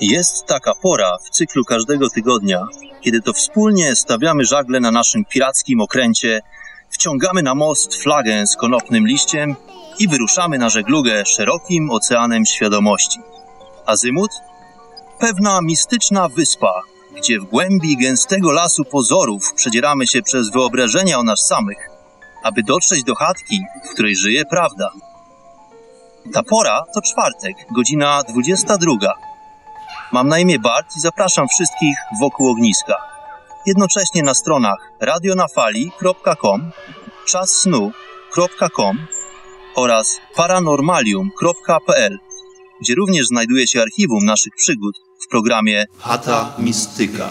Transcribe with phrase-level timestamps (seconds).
[0.00, 2.66] Jest taka pora w cyklu każdego tygodnia,
[3.00, 6.40] kiedy to wspólnie stawiamy żagle na naszym pirackim okręcie,
[6.90, 9.56] wciągamy na most flagę z konopnym liściem
[9.98, 13.18] i wyruszamy na żeglugę szerokim oceanem świadomości.
[13.86, 14.30] Azymut?
[15.18, 16.82] Pewna mistyczna wyspa,
[17.16, 21.90] gdzie w głębi gęstego lasu pozorów przedzieramy się przez wyobrażenia o nas samych,
[22.42, 24.90] aby dotrzeć do chatki, w której żyje prawda.
[26.32, 29.27] Ta pora to czwartek, godzina 22.
[30.12, 32.94] Mam na imię Bart i zapraszam wszystkich wokół ogniska.
[33.66, 36.70] Jednocześnie na stronach radionafali.com,
[37.26, 38.98] czassnu.com
[39.74, 42.18] oraz paranormalium.pl,
[42.80, 47.28] gdzie również znajduje się archiwum naszych przygód w programie Chata Mistyka.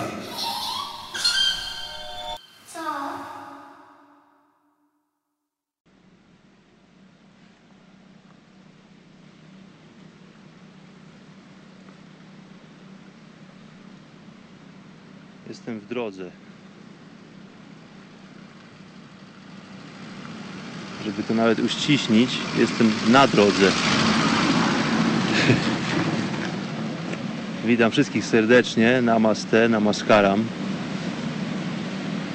[15.49, 16.29] Jestem w drodze.
[21.05, 23.71] Żeby to nawet uściśnić, jestem na drodze.
[27.65, 29.01] Witam wszystkich serdecznie.
[29.01, 30.43] Namaste, namaskaram.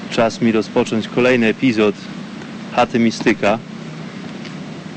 [0.09, 1.95] Czas mi rozpocząć kolejny epizod
[2.75, 3.59] Chaty Mistyka.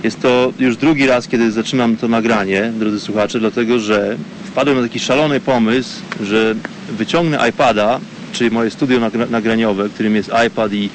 [0.02, 4.82] Jest to już drugi raz, kiedy zaczynam to nagranie, drodzy słuchacze, dlatego że wpadłem na
[4.82, 6.54] taki szalony pomysł, że
[6.90, 8.00] wyciągnę iPada,
[8.32, 10.90] czyli moje studio nagra- nagraniowe, którym jest iPad i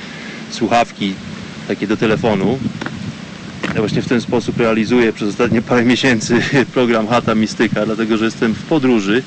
[0.52, 1.14] słuchawki
[1.68, 2.60] takie do telefonu.
[3.76, 6.42] Ja właśnie w ten sposób realizuję przez ostatnie parę miesięcy
[6.73, 9.23] program Chata Mistyka, dlatego że jestem w podróży.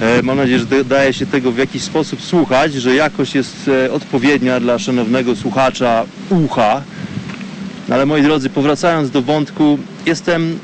[0.00, 3.68] E, Mam nadzieję, że da- daje się tego w jakiś sposób słuchać, że jakość jest
[3.86, 6.82] e, odpowiednia dla szanownego słuchacza ucha.
[7.88, 10.58] No ale moi drodzy, powracając do wątku, jestem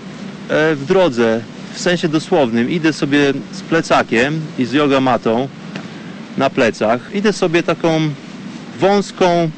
[0.49, 1.41] e, w drodze,
[1.75, 2.71] w sensie dosłownym.
[2.71, 5.49] Idę sobie z plecakiem i z jogamatą
[6.39, 7.11] na plecach.
[7.15, 8.01] Idę sobie taką
[8.81, 9.51] wąską,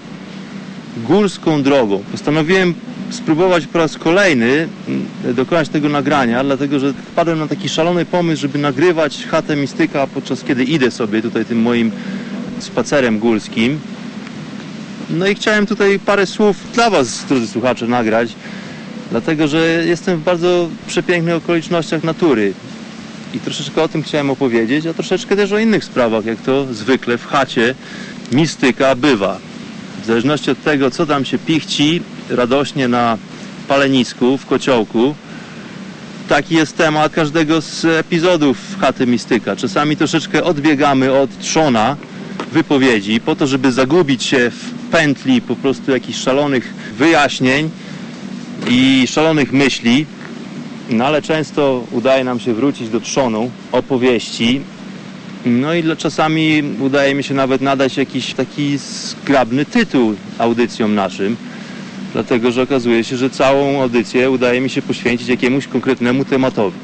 [0.96, 2.02] górską drogą.
[2.12, 2.74] Postanowiłem
[3.10, 8.42] spróbować po raz kolejny mm, dokonać tego nagrania, dlatego że wpadłem na taki szalony pomysł,
[8.42, 11.90] żeby nagrywać chatę mistyka podczas kiedy idę sobie tutaj tym moim
[12.58, 13.80] spacerem górskim.
[15.10, 18.34] No i chciałem tutaj parę słów dla Was, drodzy słuchacze, nagrać,
[19.10, 22.52] dlatego że jestem w bardzo przepięknych okolicznościach natury.
[23.34, 27.18] I troszeczkę o tym chciałem opowiedzieć, a troszeczkę też o innych sprawach, jak to zwykle
[27.18, 27.74] w chacie
[28.32, 29.38] mistyka bywa.
[30.02, 33.18] W zależności od tego, co tam się pichci radośnie na
[33.68, 35.14] palenisku, w kociołku,
[36.28, 39.56] taki jest temat każdego z epizodów chaty mistyka.
[39.56, 41.96] Czasami troszeczkę odbiegamy od trzona
[42.52, 47.70] wypowiedzi po to, żeby zagubić się w pętli po prostu jakichś szalonych wyjaśnień
[48.68, 50.06] i szalonych myśli,
[50.90, 54.60] no ale często udaje nam się wrócić do trzonu opowieści.
[55.46, 61.36] No i czasami udaje mi się nawet nadać jakiś taki zgrabny tytuł audycjom naszym.
[62.12, 66.78] Dlatego, że okazuje się, że całą audycję udaje mi się poświęcić jakiemuś konkretnemu tematowi.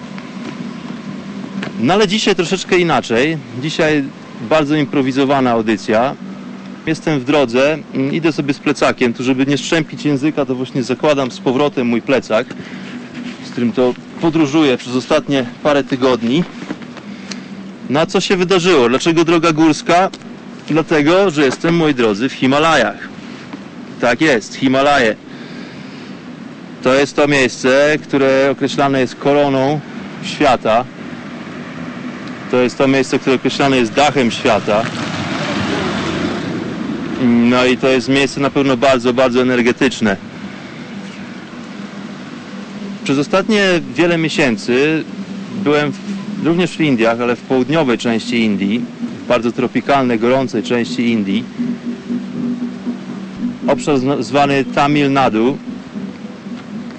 [1.81, 3.39] No ale dzisiaj troszeczkę inaczej.
[3.63, 4.05] Dzisiaj
[4.49, 6.15] bardzo improwizowana audycja.
[6.87, 7.79] Jestem w drodze,
[8.13, 12.03] idę sobie z plecakiem, tu żeby nie szczępić języka, to właśnie zakładam z powrotem mój
[12.03, 12.47] plecak
[13.59, 16.45] którym to podróżuję przez ostatnie parę tygodni.
[17.91, 18.89] Na co się wydarzyło?
[18.89, 20.11] Dlaczego droga górska?
[20.69, 23.09] Dlatego, że jestem, moi drodzy, w Himalajach.
[24.01, 25.17] Tak jest, Himalaje.
[26.83, 29.81] To jest to miejsce, które określane jest koroną
[30.23, 30.85] świata.
[32.51, 34.83] To jest to miejsce, które określane jest dachem świata.
[37.23, 40.28] No i to jest miejsce na pewno bardzo, bardzo energetyczne.
[43.09, 43.63] Przez ostatnie
[43.95, 45.05] wiele miesięcy
[45.65, 45.99] byłem w,
[46.45, 48.81] również w Indiach, ale w południowej części Indii,
[49.25, 51.45] w bardzo tropikalnej, gorącej części Indii.
[53.67, 55.59] Obszar zwany Tamil Nadu.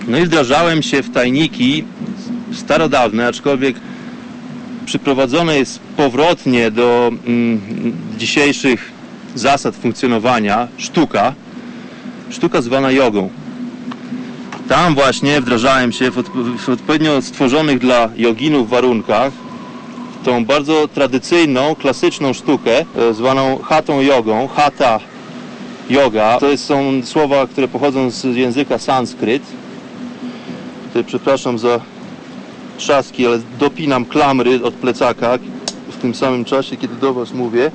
[0.08, 1.84] No i wdrażałem się w tajniki
[2.53, 3.76] starodawne, aczkolwiek
[4.85, 7.62] przyprowadzone jest powrotnie do mm,
[8.17, 8.91] dzisiejszych
[9.35, 11.34] zasad funkcjonowania sztuka,
[12.29, 13.29] sztuka zwana jogą.
[14.69, 19.33] Tam właśnie wdrażałem się w, odp- w odpowiednio stworzonych dla joginów warunkach
[20.21, 24.99] w tą bardzo tradycyjną, klasyczną sztukę e, zwaną hatą jogą, hata
[25.89, 26.37] yoga.
[26.39, 29.43] To jest- są słowa, które pochodzą z języka sanskryt.
[30.87, 31.79] Tutaj przepraszam za
[32.77, 35.37] trzaski, ale dopinam klamry od plecaka
[35.89, 37.71] w tym samym czasie, kiedy do Was mówię.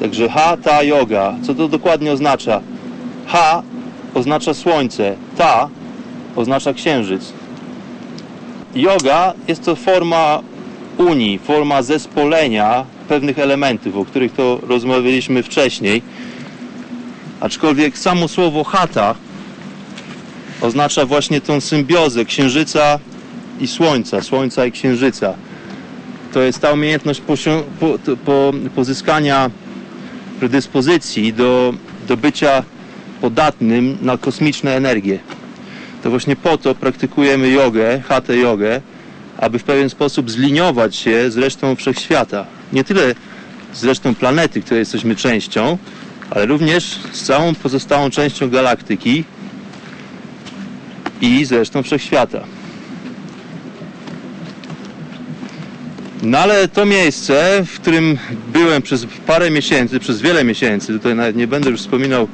[0.00, 1.34] Także hatha yoga.
[1.42, 2.60] Co to dokładnie oznacza?
[3.26, 3.62] Ha
[4.14, 5.68] oznacza słońce, ta
[6.36, 7.32] oznacza księżyc.
[8.74, 10.40] Yoga jest to forma
[10.98, 16.02] unii, forma zespolenia pewnych elementów, o których to rozmawialiśmy wcześniej.
[17.40, 19.14] Aczkolwiek samo słowo hata
[20.60, 22.98] oznacza właśnie tą symbiozę księżyca
[23.60, 25.34] i słońca, słońca i księżyca.
[26.32, 29.50] To jest ta umiejętność posio- po, po, pozyskania
[30.38, 31.74] predyspozycji do,
[32.08, 32.62] do bycia
[33.20, 35.18] podatnym na kosmiczne energie.
[36.02, 38.80] To właśnie po to praktykujemy jogę, hatę jogę,
[39.38, 42.46] aby w pewien sposób zliniować się z resztą wszechświata.
[42.72, 43.14] Nie tyle
[43.74, 45.78] z resztą planety, której jesteśmy częścią,
[46.30, 49.24] ale również z całą pozostałą częścią galaktyki
[51.20, 52.40] i z resztą wszechświata.
[56.22, 58.18] No ale to miejsce, w którym
[58.52, 62.28] byłem przez parę miesięcy, przez wiele miesięcy, tutaj nawet nie będę już wspominał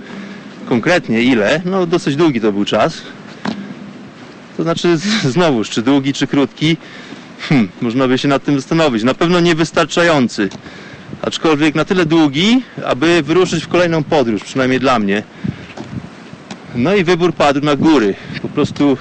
[0.69, 3.03] konkretnie ile, no dosyć długi to był czas.
[4.57, 4.97] To znaczy,
[5.35, 6.77] znowuż, czy długi, czy krótki,
[7.49, 9.03] hmm, można by się nad tym zastanowić.
[9.03, 10.49] Na pewno niewystarczający,
[11.23, 15.23] aczkolwiek na tyle długi, aby wyruszyć w kolejną podróż, przynajmniej dla mnie.
[16.75, 18.15] No i wybór padł na góry.
[18.43, 18.97] Po prostu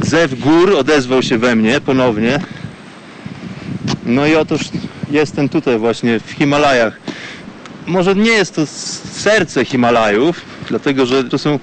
[0.00, 2.40] zew gór odezwał się we mnie ponownie.
[4.06, 4.60] No i otóż
[5.10, 7.00] jestem tutaj właśnie w Himalajach.
[7.88, 8.66] Może nie jest to
[9.12, 11.58] serce Himalajów, dlatego że to są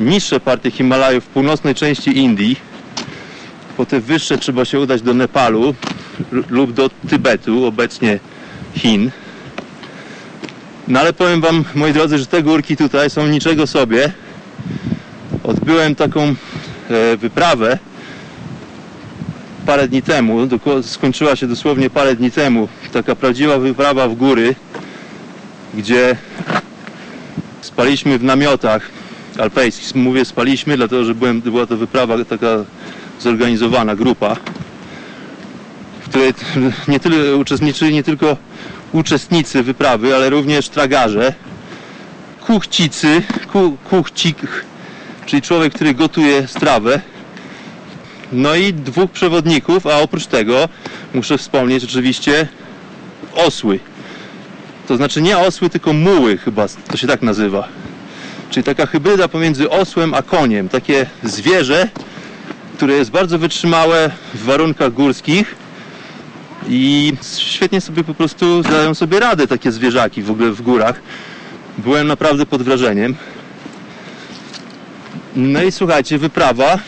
[0.00, 2.56] niższe partie Himalajów w północnej części Indii.
[3.76, 5.74] Po te wyższe trzeba się udać do Nepalu
[6.50, 8.18] lub do Tybetu, obecnie
[8.74, 9.10] Chin.
[10.88, 14.12] No ale powiem Wam, moi drodzy, że te górki tutaj są niczego sobie.
[15.44, 17.78] Odbyłem taką e, wyprawę
[19.66, 20.48] parę dni temu,
[20.82, 24.54] skończyła się dosłownie parę dni temu, taka prawdziwa wyprawa w góry,
[25.74, 26.16] gdzie
[27.60, 28.90] spaliśmy w namiotach
[29.38, 29.94] alpejskich.
[29.94, 32.64] Mówię spaliśmy, dlatego że byłem, była to wyprawa taka
[33.20, 34.36] zorganizowana, grupa,
[36.00, 36.34] w której
[36.88, 38.36] nie tyle uczestniczyli nie tylko
[38.92, 41.34] uczestnicy wyprawy, ale również tragarze,
[42.46, 43.22] kuchcicy,
[43.52, 44.36] ku, kuchcik,
[45.26, 47.00] czyli człowiek, który gotuje strawę,
[48.32, 50.68] no i dwóch przewodników, a oprócz tego
[51.14, 52.48] muszę wspomnieć oczywiście
[53.34, 53.80] osły.
[54.88, 57.68] To znaczy nie osły, tylko muły chyba, to się tak nazywa.
[58.50, 60.68] Czyli taka hybryda pomiędzy osłem a koniem.
[60.68, 61.88] Takie zwierzę,
[62.76, 65.56] które jest bardzo wytrzymałe w warunkach górskich
[66.68, 71.00] i świetnie sobie po prostu zdają sobie radę takie zwierzaki w ogóle w górach.
[71.78, 73.14] Byłem naprawdę pod wrażeniem.
[75.36, 76.78] No i słuchajcie, wyprawa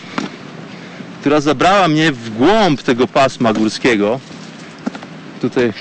[1.20, 4.20] która zabrała mnie w głąb tego pasma górskiego.
[5.40, 5.72] Tutaj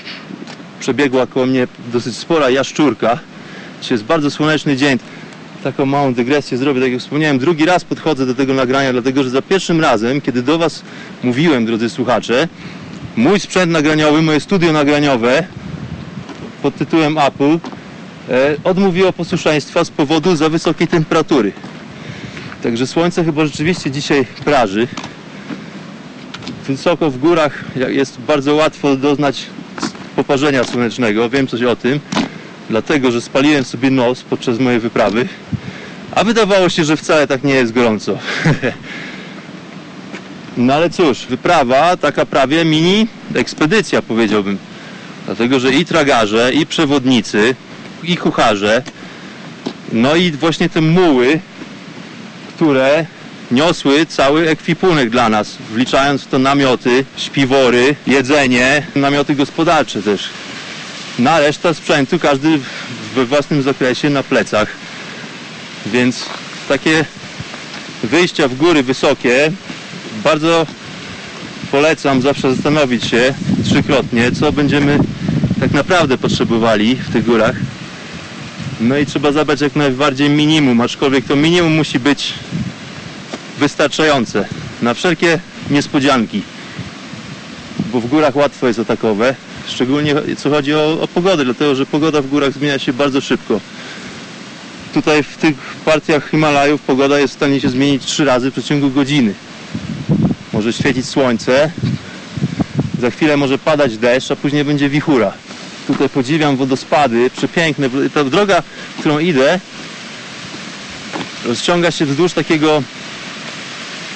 [0.80, 3.18] przebiegła koło mnie dosyć spora jaszczurka.
[3.82, 4.98] Dzisiaj jest bardzo słoneczny dzień.
[5.64, 9.30] Taką małą dygresję zrobię, tak jak wspomniałem, drugi raz podchodzę do tego nagrania, dlatego że
[9.30, 10.82] za pierwszym razem, kiedy do Was
[11.22, 12.48] mówiłem, drodzy słuchacze,
[13.16, 15.46] mój sprzęt nagraniowy, moje studio nagraniowe
[16.62, 17.58] pod tytułem Apple
[18.28, 21.52] e, odmówiło posłuszeństwa z powodu za wysokiej temperatury.
[22.62, 24.88] Także słońce chyba rzeczywiście dzisiaj praży
[26.66, 29.46] wysoko w górach jest bardzo łatwo doznać
[30.24, 31.30] poparzenia słonecznego.
[31.30, 32.00] Wiem coś o tym,
[32.70, 35.28] dlatego że spaliłem sobie nos podczas mojej wyprawy,
[36.14, 38.18] a wydawało się, że wcale tak nie jest gorąco.
[40.56, 44.58] No ale cóż, wyprawa taka prawie mini ekspedycja powiedziałbym.
[45.26, 47.54] Dlatego, że i tragarze, i przewodnicy,
[48.02, 48.82] i kucharze,
[49.92, 51.40] no i właśnie te muły,
[52.48, 53.06] które
[53.50, 60.28] niosły cały ekwipunek dla nas, wliczając w to namioty, śpiwory, jedzenie, namioty gospodarcze też.
[61.18, 62.58] Na reszta sprzętu każdy
[63.14, 64.68] we własnym zakresie na plecach.
[65.86, 66.26] Więc
[66.68, 67.04] takie
[68.02, 69.52] wyjścia w góry wysokie
[70.24, 70.66] bardzo
[71.70, 74.98] polecam zawsze zastanowić się trzykrotnie, co będziemy
[75.60, 77.56] tak naprawdę potrzebowali w tych górach.
[78.80, 82.34] No i trzeba zabrać jak najbardziej minimum, aczkolwiek to minimum musi być
[83.60, 84.48] wystarczające
[84.82, 85.38] na wszelkie
[85.70, 86.42] niespodzianki,
[87.92, 89.34] bo w górach łatwo jest o takowe,
[89.68, 93.60] szczególnie co chodzi o, o pogodę, dlatego że pogoda w górach zmienia się bardzo szybko.
[94.94, 98.90] Tutaj w tych partiach Himalajów pogoda jest w stanie się zmienić trzy razy w przeciągu
[98.90, 99.34] godziny.
[100.52, 101.70] Może świecić słońce,
[103.00, 105.32] za chwilę może padać deszcz, a później będzie wichura.
[105.86, 107.90] Tutaj podziwiam wodospady, przepiękne.
[108.14, 108.62] Ta droga,
[108.98, 109.60] którą idę,
[111.44, 112.82] rozciąga się wzdłuż takiego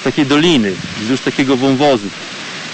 [0.05, 2.09] takiej doliny, wzdłuż takiego wąwozu.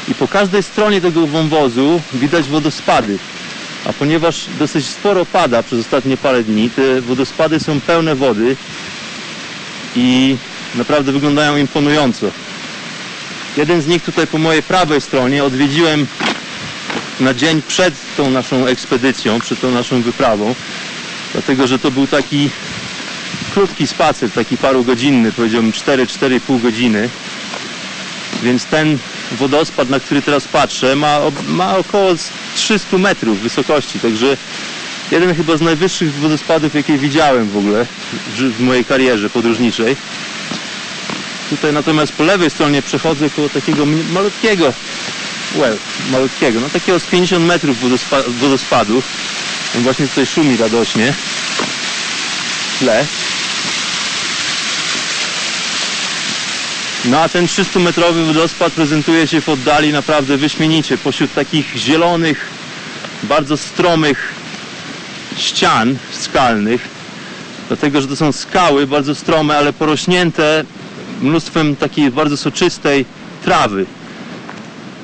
[0.07, 3.17] I po każdej stronie tego wąwozu widać wodospady.
[3.85, 8.55] A ponieważ dosyć sporo pada przez ostatnie parę dni, te wodospady są pełne wody
[9.95, 10.37] i
[10.75, 12.31] naprawdę wyglądają imponująco.
[13.57, 16.07] Jeden z nich tutaj po mojej prawej stronie odwiedziłem
[17.19, 20.55] na dzień przed tą naszą ekspedycją, przed tą naszą wyprawą,
[21.33, 22.49] dlatego że to był taki
[23.53, 27.09] krótki spacer, taki parugodzinny, powiedziałbym 4-4,5 godziny.
[28.43, 28.97] Więc ten
[29.31, 32.15] wodospad, na który teraz patrzę, ma, ma około
[32.55, 34.37] 300 metrów wysokości, także
[35.11, 37.85] jeden chyba z najwyższych wodospadów, jakie widziałem w ogóle
[38.35, 39.95] w, mojej karierze podróżniczej.
[41.49, 44.73] Tutaj natomiast po lewej stronie przechodzę koło takiego malutkiego,
[45.55, 45.77] well,
[46.11, 49.03] malutkiego, no takiego z 50 metrów wodospa- wodospadu.
[49.77, 51.13] On właśnie tutaj szumi radośnie
[52.75, 53.05] w tle.
[57.05, 62.49] No a ten 300-metrowy wodospad prezentuje się w oddali naprawdę wyśmienicie, pośród takich zielonych,
[63.23, 64.33] bardzo stromych
[65.37, 66.87] ścian skalnych,
[67.67, 70.63] dlatego że to są skały bardzo strome, ale porośnięte
[71.21, 73.05] mnóstwem takiej bardzo soczystej
[73.43, 73.85] trawy.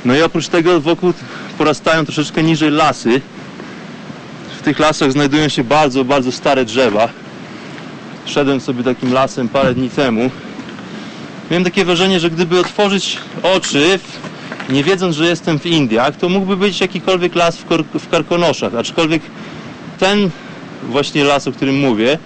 [0.05, 1.13] No i oprócz tego wokół
[1.57, 3.21] porastają troszeczkę niżej lasy.
[4.59, 7.09] W tych lasach znajdują się bardzo, bardzo stare drzewa.
[8.25, 10.31] Szedłem sobie takim lasem parę dni temu.
[11.51, 13.99] Miałem takie wrażenie, że gdyby otworzyć oczy,
[14.69, 18.75] nie wiedząc, że jestem w Indiach, to mógłby być jakikolwiek las w, Kor- w Karkonoszach.
[18.75, 19.21] Aczkolwiek
[19.99, 20.29] ten
[20.83, 22.17] właśnie las, o którym mówię,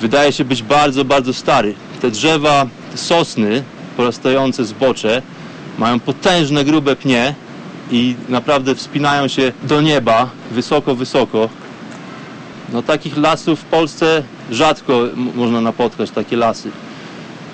[0.00, 1.74] wydaje się być bardzo, bardzo stary.
[2.00, 3.62] Te drzewa, te sosny
[3.96, 5.22] porastające zbocze
[5.78, 7.34] mają potężne, grube pnie
[7.90, 11.48] i naprawdę wspinają się do nieba wysoko, wysoko.
[12.72, 15.00] No takich lasów w Polsce rzadko
[15.34, 16.70] można napotkać, takie lasy.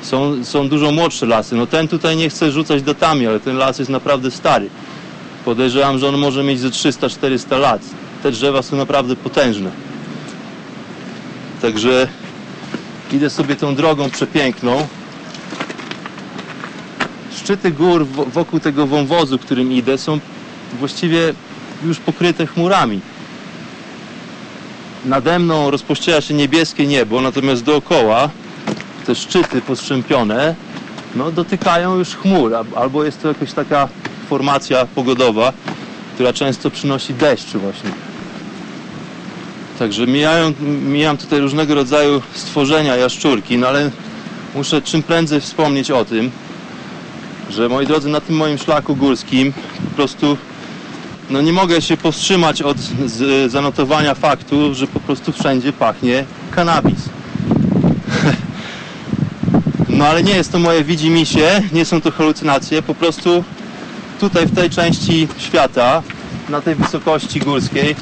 [0.02, 1.56] Są, są dużo młodsze lasy.
[1.56, 4.68] No ten tutaj nie chcę rzucać datami, ale ten las jest naprawdę stary.
[5.44, 7.82] Podejrzewam, że on może mieć ze 300-400 lat.
[8.22, 9.70] Te drzewa są naprawdę potężne.
[11.62, 12.08] Także
[13.12, 14.86] idę sobie tą drogą przepiękną.
[17.36, 20.18] Szczyty gór wo- wokół tego wąwozu, którym idę, są
[20.78, 21.34] właściwie
[21.84, 23.00] już pokryte chmurami.
[25.04, 28.30] Nade mną rozpościera się niebieskie niebo, natomiast dookoła
[29.08, 30.54] te szczyty postrzępione
[31.14, 33.88] no, dotykają już chmur, albo jest to jakaś taka
[34.28, 35.52] formacja pogodowa,
[36.14, 37.90] która często przynosi deszcz właśnie.
[39.78, 40.52] Także mijają,
[40.86, 43.90] mijam tutaj różnego rodzaju stworzenia, jaszczurki, no ale
[44.54, 46.30] muszę czym prędzej wspomnieć o tym,
[47.50, 49.52] że moi drodzy, na tym moim szlaku górskim
[49.84, 50.36] po prostu
[51.30, 57.17] no nie mogę się powstrzymać od z, zanotowania faktu, że po prostu wszędzie pachnie kanabis.
[59.98, 63.44] No ale nie jest to moje widzimisię, nie są to halucynacje, po prostu
[64.20, 66.02] tutaj w tej części świata,
[66.48, 67.96] na tej wysokości górskiej,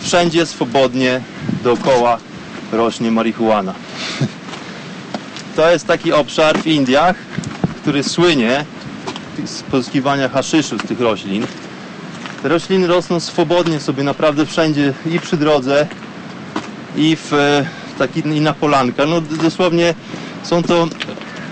[0.00, 1.20] wszędzie swobodnie
[1.64, 2.18] dookoła
[2.72, 3.74] rośnie marihuana.
[5.56, 7.16] To jest taki obszar w Indiach,
[7.82, 8.64] który słynie
[9.44, 11.46] z pozyskiwania haszyszu z tych roślin.
[12.42, 15.86] Te rośliny rosną swobodnie sobie naprawdę wszędzie i przy drodze
[16.96, 17.66] i w e,
[17.98, 19.08] taki, i na polankach.
[19.08, 19.94] No dosłownie
[20.42, 20.88] są to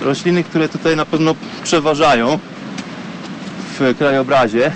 [0.01, 2.39] rośliny, które tutaj na pewno przeważają
[3.79, 4.73] w krajobrazie.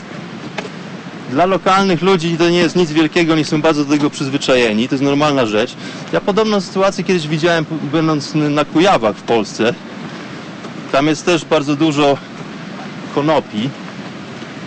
[1.30, 4.94] Dla lokalnych ludzi to nie jest nic wielkiego, oni są bardzo do tego przyzwyczajeni, to
[4.94, 5.74] jest normalna rzecz.
[6.12, 9.74] Ja podobną sytuację kiedyś widziałem będąc na Kujawach w Polsce.
[10.92, 12.18] Tam jest też bardzo dużo
[13.14, 13.70] konopi,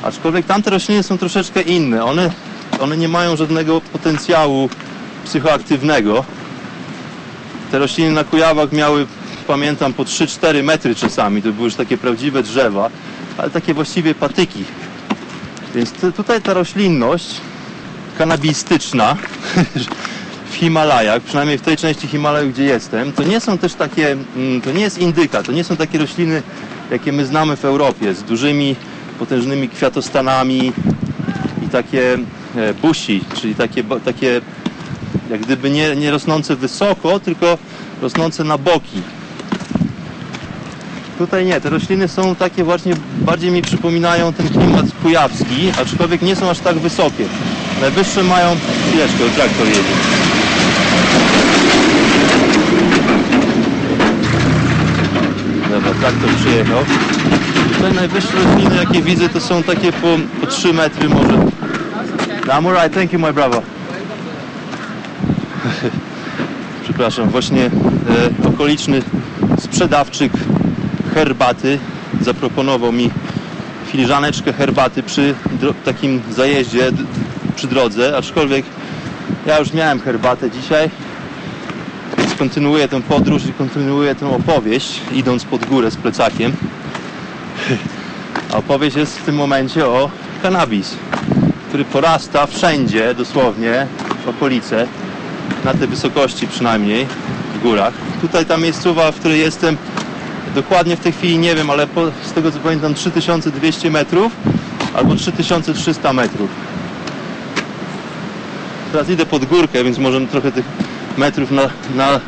[0.03, 2.05] aczkolwiek tamte rośliny są troszeczkę inne.
[2.05, 2.31] One,
[2.79, 4.69] one nie mają żadnego potencjału
[5.25, 6.25] psychoaktywnego.
[7.71, 9.07] Te rośliny na Kujawach miały,
[9.47, 11.41] pamiętam, po 3-4 metry czasami.
[11.41, 12.89] To były już takie prawdziwe drzewa,
[13.37, 14.63] ale takie właściwie patyki.
[15.75, 17.35] Więc tu- tutaj ta roślinność
[18.17, 19.15] kanabistyczna
[20.51, 24.61] w Himalajach, przynajmniej w tej części Himalajów, gdzie jestem, to nie są też takie, mm,
[24.61, 26.41] to nie jest indyka, to nie są takie rośliny,
[26.91, 28.75] jakie my znamy w Europie, z dużymi,
[29.19, 30.73] potężnymi kwiatostanami
[31.65, 32.17] i takie
[32.55, 34.41] e, busi, czyli takie, takie
[35.29, 37.57] jak gdyby nie, nie rosnące wysoko, tylko
[38.01, 39.01] rosnące na boki.
[41.17, 46.35] Tutaj nie, te rośliny są takie właśnie, bardziej mi przypominają ten klimat kujawski, aczkolwiek nie
[46.35, 47.25] są aż tak wysokie.
[47.81, 48.55] Najwyższe mają,
[48.87, 49.81] chwileczkę, traktor jedzie.
[55.69, 56.83] Dobra, traktor przyjechał.
[57.73, 60.07] Tutaj najwyższe rośliny jakie widzę to są takie po,
[60.41, 61.45] po 3 metry może.
[62.47, 63.61] I'm alright, thank you my brother.
[66.83, 69.01] Przepraszam, właśnie e, okoliczny
[69.59, 70.31] sprzedawczyk
[71.15, 71.79] herbaty
[72.21, 73.09] zaproponował mi
[73.91, 75.35] filiżaneczkę herbaty przy
[75.85, 76.91] takim zajeździe
[77.55, 78.65] przy drodze, aczkolwiek
[79.45, 80.89] ja już miałem herbatę dzisiaj,
[82.17, 86.55] więc kontynuuję tę podróż i kontynuuję tę opowieść, idąc pod górę z plecakiem.
[88.53, 90.09] A opowieść jest w tym momencie o
[90.43, 90.95] kanabis,
[91.67, 93.87] który porasta wszędzie, dosłownie,
[94.25, 94.87] w okolice,
[95.65, 97.07] na te wysokości przynajmniej,
[97.55, 97.93] w górach.
[98.21, 99.77] Tutaj ta miejscowa, w której jestem,
[100.55, 104.31] dokładnie w tej chwili nie wiem, ale po, z tego co pamiętam 3200 metrów
[104.93, 106.49] albo 3300 metrów.
[108.91, 110.65] Teraz idę pod górkę, więc może trochę tych
[111.17, 112.19] metrów na, na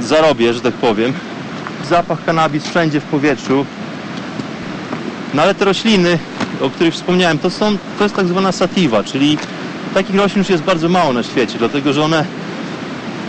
[0.00, 1.12] zarobię, że tak powiem.
[1.88, 3.66] Zapach kanabis wszędzie w powietrzu.
[5.34, 6.18] No ale te rośliny,
[6.60, 9.38] o których wspomniałem, to, są, to jest tak zwana sativa, czyli
[9.94, 12.24] takich roślin już jest bardzo mało na świecie, dlatego że one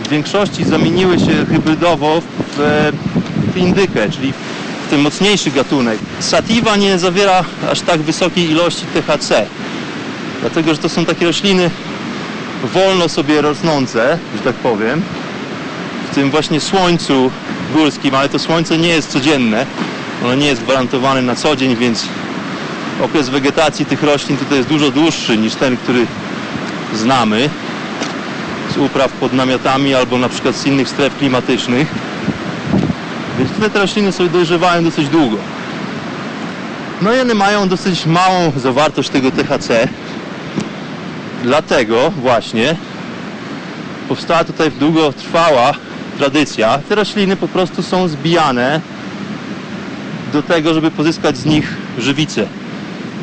[0.04, 2.22] w większości zamieniły się hybrydowo
[2.56, 2.92] w,
[3.60, 4.32] indykę, czyli
[4.86, 5.98] w ten mocniejszy gatunek.
[6.20, 9.46] Sativa nie zawiera aż tak wysokiej ilości THC,
[10.40, 11.70] dlatego że to są takie rośliny
[12.74, 15.02] wolno sobie rosnące, że tak powiem,
[16.10, 17.30] w tym właśnie słońcu
[17.74, 19.66] górskim, ale to słońce nie jest codzienne,
[20.24, 22.06] ono nie jest gwarantowane na co dzień, więc
[23.02, 26.06] okres wegetacji tych roślin tutaj jest dużo dłuższy niż ten, który
[26.94, 27.50] znamy
[28.74, 31.88] z upraw pod namiotami albo na przykład z innych stref klimatycznych.
[33.40, 35.36] Więc te rośliny sobie dojrzewają dosyć długo.
[37.02, 39.88] No i one mają dosyć małą zawartość tego THC.
[41.42, 42.76] Dlatego właśnie
[44.08, 45.72] powstała tutaj długotrwała
[46.18, 46.78] tradycja.
[46.88, 48.80] Te rośliny po prostu są zbijane
[50.32, 52.46] do tego, żeby pozyskać z nich żywicę.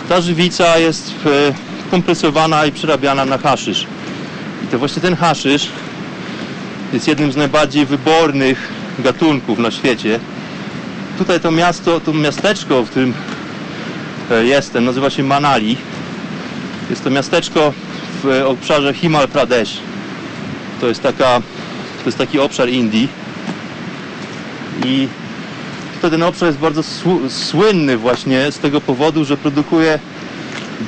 [0.09, 3.87] Ta żywica jest e, kompresowana i przerabiana na haszysz.
[4.63, 5.67] I to właśnie ten haszysz
[6.93, 10.19] jest jednym z najbardziej wybornych gatunków na świecie.
[11.17, 13.13] Tutaj to miasto, to miasteczko, w którym
[14.31, 15.77] e, jestem, nazywa się Manali.
[16.89, 17.73] Jest to miasteczko
[18.23, 19.77] w obszarze Himal Pradesh.
[20.81, 21.41] To jest taka,
[22.03, 23.07] to jest taki obszar Indii.
[24.85, 25.07] I
[26.01, 29.99] to ten obszar jest bardzo sł- słynny właśnie z tego powodu, że produkuje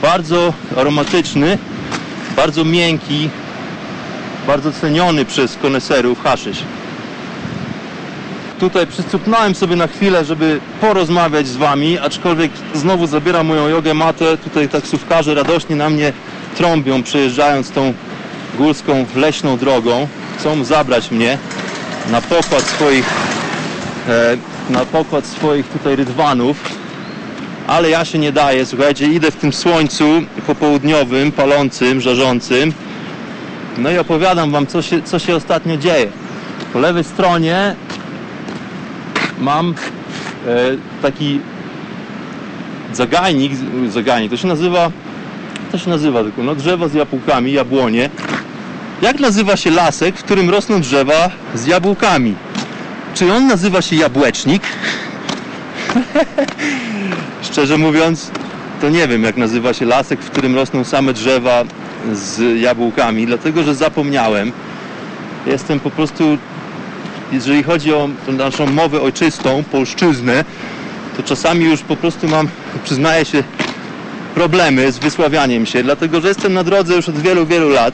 [0.02, 1.58] bardzo aromatyczny,
[2.36, 3.30] bardzo miękki,
[4.48, 6.64] bardzo ceniony przez koneserów haszysz.
[8.60, 14.38] Tutaj przystupnąłem sobie na chwilę, żeby porozmawiać z Wami, aczkolwiek znowu zabieram moją jogę matę.
[14.38, 16.14] Tutaj taksówkarze radośnie na mnie
[16.58, 17.94] trąbią, przejeżdżając tą
[18.58, 20.08] górską, leśną drogą.
[20.38, 21.38] Chcą zabrać mnie
[22.12, 23.06] na pokład swoich,
[24.10, 24.38] e,
[24.70, 26.58] na pokład swoich tutaj rydwanów.
[27.68, 30.06] Ale ja się nie daję, słuchajcie, idę w tym słońcu
[30.48, 32.74] popołudniowym, palącym, żarzącym.
[33.78, 36.08] No i opowiadam Wam, co się, co się ostatnio dzieje.
[36.74, 37.76] Po lewej stronie
[39.40, 39.76] mam
[40.48, 40.56] e,
[41.02, 41.40] taki
[42.94, 43.52] zagajnik,
[43.90, 44.92] zagajnik, to się nazywa,
[45.72, 48.10] to się nazywa tylko, no drzewa z jabłkami, jabłonie.
[49.02, 52.36] Jak nazywa się lasek, w którym rosną drzewa z jabłkami?
[53.14, 54.64] Czy on nazywa się jabłecznik?
[57.52, 58.32] Szczerze mówiąc,
[58.82, 61.64] to nie wiem jak nazywa się lasek, w którym rosną same drzewa
[62.14, 64.52] z jabłkami, dlatego że zapomniałem.
[65.46, 66.38] Jestem po prostu,
[67.32, 70.46] jeżeli chodzi o naszą mowę ojczystą, polszczyznę,
[71.18, 72.48] to czasami już po prostu mam,
[72.86, 73.44] przyznaję się,
[74.36, 77.94] problemy z wysławianiem się, dlatego że jestem na drodze już od wielu, wielu lat.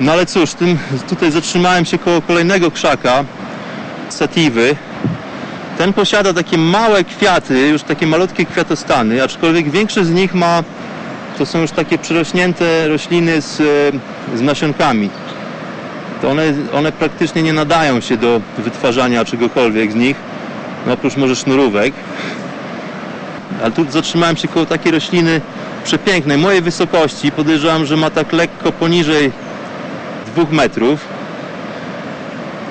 [0.00, 3.24] No ale cóż, tym, tutaj zatrzymałem się koło kolejnego krzaka,
[4.08, 4.76] satiwy.
[5.78, 10.62] Ten posiada takie małe kwiaty, już takie malutkie kwiatostany, aczkolwiek większość z nich ma,
[11.38, 13.60] to są już takie przyrośnięte rośliny z,
[14.34, 15.10] e, z nasionkami.
[16.22, 20.16] To one, one praktycznie nie nadają się do wytwarzania czegokolwiek z nich,
[20.86, 21.94] no oprócz może sznurówek.
[23.62, 25.40] Ale tu zatrzymałem się koło takiej rośliny
[25.84, 27.32] przepięknej, mojej wysokości.
[27.32, 29.32] Podejrzewam, że ma tak lekko poniżej
[30.26, 31.00] dwóch metrów.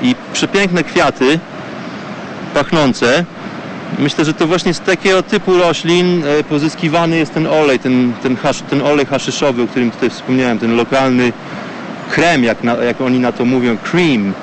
[0.01, 1.39] I przepiękne kwiaty,
[2.53, 3.25] pachnące.
[3.99, 8.35] Myślę, że to właśnie z takiego typu roślin e, pozyskiwany jest ten olej, ten, ten,
[8.35, 11.33] hasz, ten olej haszyszowy, o którym tutaj wspomniałem, ten lokalny
[12.11, 14.33] krem, jak, na, jak oni na to mówią, cream.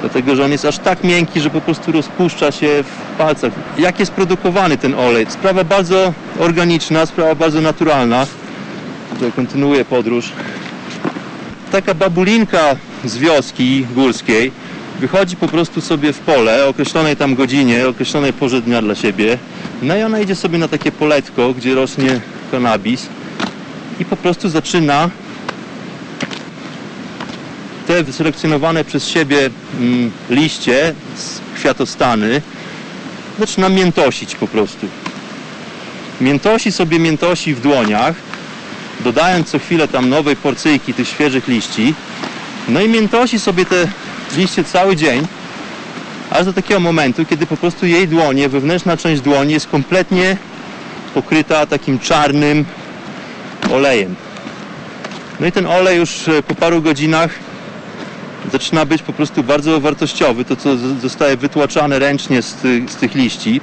[0.00, 3.52] Dlatego, że on jest aż tak miękki, że po prostu rozpuszcza się w palcach.
[3.78, 5.26] Jak jest produkowany ten olej?
[5.28, 8.26] Sprawa bardzo organiczna, sprawa bardzo naturalna.
[9.14, 10.32] Tutaj kontynuuję podróż.
[11.72, 14.52] Taka babulinka z wioski górskiej
[15.00, 19.38] wychodzi po prostu sobie w pole o określonej tam godzinie, określonej porze dnia dla siebie.
[19.82, 23.06] No i ona idzie sobie na takie poletko, gdzie rośnie kanabis
[24.00, 25.10] i po prostu zaczyna
[27.94, 32.42] te wyselekcjonowane przez siebie mm, liście, z kwiatostany,
[33.38, 34.86] zaczyna miętosić po prostu.
[36.20, 38.14] Miętosi sobie miętosi w dłoniach,
[39.00, 41.94] dodając co chwilę tam nowej porcyjki tych świeżych liści.
[42.68, 43.88] No i miętosi sobie te
[44.36, 45.26] liście cały dzień,
[46.30, 50.36] aż do takiego momentu, kiedy po prostu jej dłonie, wewnętrzna część dłoni jest kompletnie
[51.14, 52.64] pokryta takim czarnym
[53.72, 54.14] olejem.
[55.40, 57.43] No i ten olej już e, po paru godzinach
[58.54, 63.14] zaczyna być po prostu bardzo wartościowy, to co zostaje wytłaczane ręcznie z, tych- z tych
[63.14, 63.60] liści.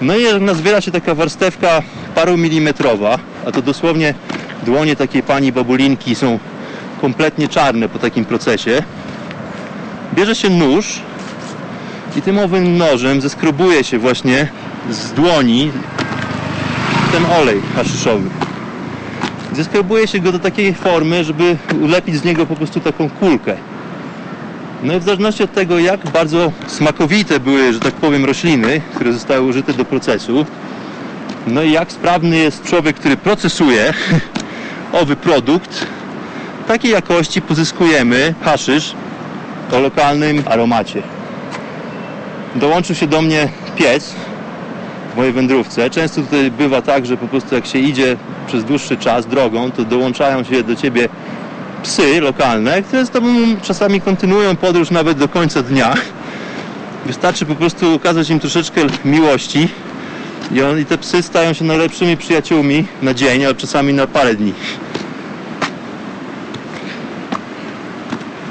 [0.00, 1.82] No i nazbiera się taka warstewka
[2.14, 4.14] paru milimetrowa, a to dosłownie
[4.62, 6.38] dłonie takiej pani babulinki są
[7.00, 8.82] kompletnie czarne po takim procesie,
[10.14, 11.00] bierze się nóż
[12.16, 14.48] i tym owym nożem zeskrobuje się właśnie
[14.90, 15.70] z dłoni
[17.12, 18.43] ten olej haszyszowy.
[19.54, 23.56] Zeskrobuje się go do takiej formy, żeby ulepić z niego po prostu taką kulkę.
[24.82, 29.12] No i w zależności od tego, jak bardzo smakowite były, że tak powiem, rośliny, które
[29.12, 30.46] zostały użyte do procesu,
[31.46, 33.94] no i jak sprawny jest człowiek, który procesuje
[35.02, 35.86] owy produkt,
[36.68, 38.94] takiej jakości pozyskujemy haszysz
[39.72, 41.02] o lokalnym aromacie.
[42.54, 44.33] Dołączył się do mnie pies w
[45.16, 45.90] mojej wędrówce.
[45.90, 49.84] Często tutaj bywa tak, że po prostu jak się idzie przez dłuższy czas drogą, to
[49.84, 51.08] dołączają się do ciebie
[51.82, 53.28] psy lokalne, które z tobą
[53.62, 55.94] czasami kontynuują podróż nawet do końca dnia.
[57.06, 59.68] Wystarczy po prostu okazać im troszeczkę miłości
[60.52, 64.34] i, on, i te psy stają się najlepszymi przyjaciółmi na dzień, a czasami na parę
[64.34, 64.52] dni.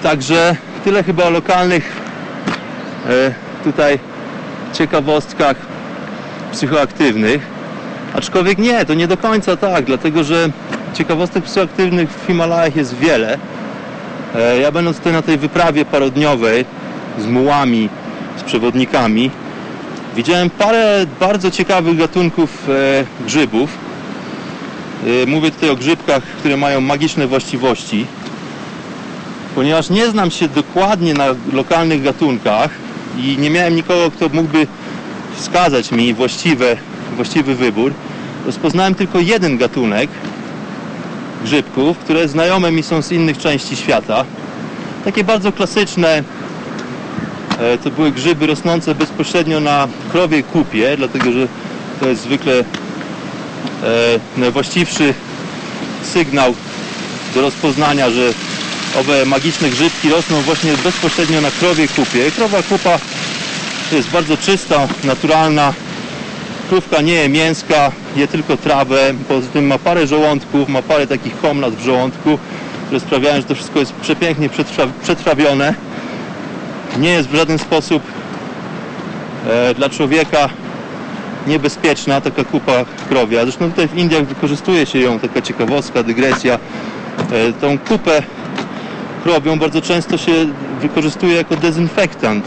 [0.03, 2.01] Także tyle chyba o lokalnych
[3.09, 3.99] e, tutaj
[4.73, 5.72] ciekawostkach
[6.53, 7.41] psychoaktywnych.
[8.15, 10.49] Aczkolwiek nie, to nie do końca tak, dlatego że
[10.93, 13.37] ciekawostek psychoaktywnych w Himalajach jest wiele.
[14.35, 16.65] E, Ja będąc tutaj na tej wyprawie parodniowej
[17.19, 17.89] z mułami,
[18.37, 19.31] z przewodnikami,
[20.15, 23.69] widziałem parę bardzo ciekawych gatunków e, grzybów.
[25.23, 28.05] E, Mówię tutaj o grzybkach, które mają magiczne właściwości.
[29.55, 32.69] Ponieważ nie znam się dokładnie na lokalnych gatunkach
[33.17, 34.67] i nie miałem nikogo, kto mógłby
[35.35, 36.77] wskazać mi właściwe,
[37.15, 37.93] właściwy wybór,
[38.45, 40.09] rozpoznałem tylko jeden gatunek
[41.43, 44.25] grzybków, które znajome mi są z innych części świata.
[45.05, 46.23] Takie bardzo klasyczne.
[47.59, 51.47] E, To były grzyby rosnące bezpośrednio na krowiej kupie, dlatego że
[51.99, 52.63] to jest zwykle e,
[54.37, 55.13] najwłaściwszy
[56.13, 56.53] sygnał
[57.35, 58.33] do rozpoznania, że
[58.99, 62.31] owe magiczne grzybki rosną właśnie bezpośrednio na krowie kupie.
[62.31, 62.99] Krowa kupa
[63.91, 65.73] jest bardzo czysta, naturalna.
[66.69, 69.13] Krówka nie je mięska, je tylko trawę.
[69.27, 72.39] Poza tym ma parę żołądków, ma parę takich komnat w żołądku,
[72.85, 75.73] które sprawiają, że to wszystko jest przepięknie przetrwa, przetrawione.
[76.99, 78.03] Nie jest w żaden sposób
[79.49, 80.49] e, dla człowieka
[81.47, 83.43] niebezpieczna taka kupa krowia.
[83.43, 86.53] Zresztą tutaj w Indiach wykorzystuje się ją, taka ciekawostka, dygresja.
[86.53, 88.23] E, tą kupę
[89.23, 90.31] krowią bardzo często się
[90.81, 92.45] wykorzystuje jako dezynfektant,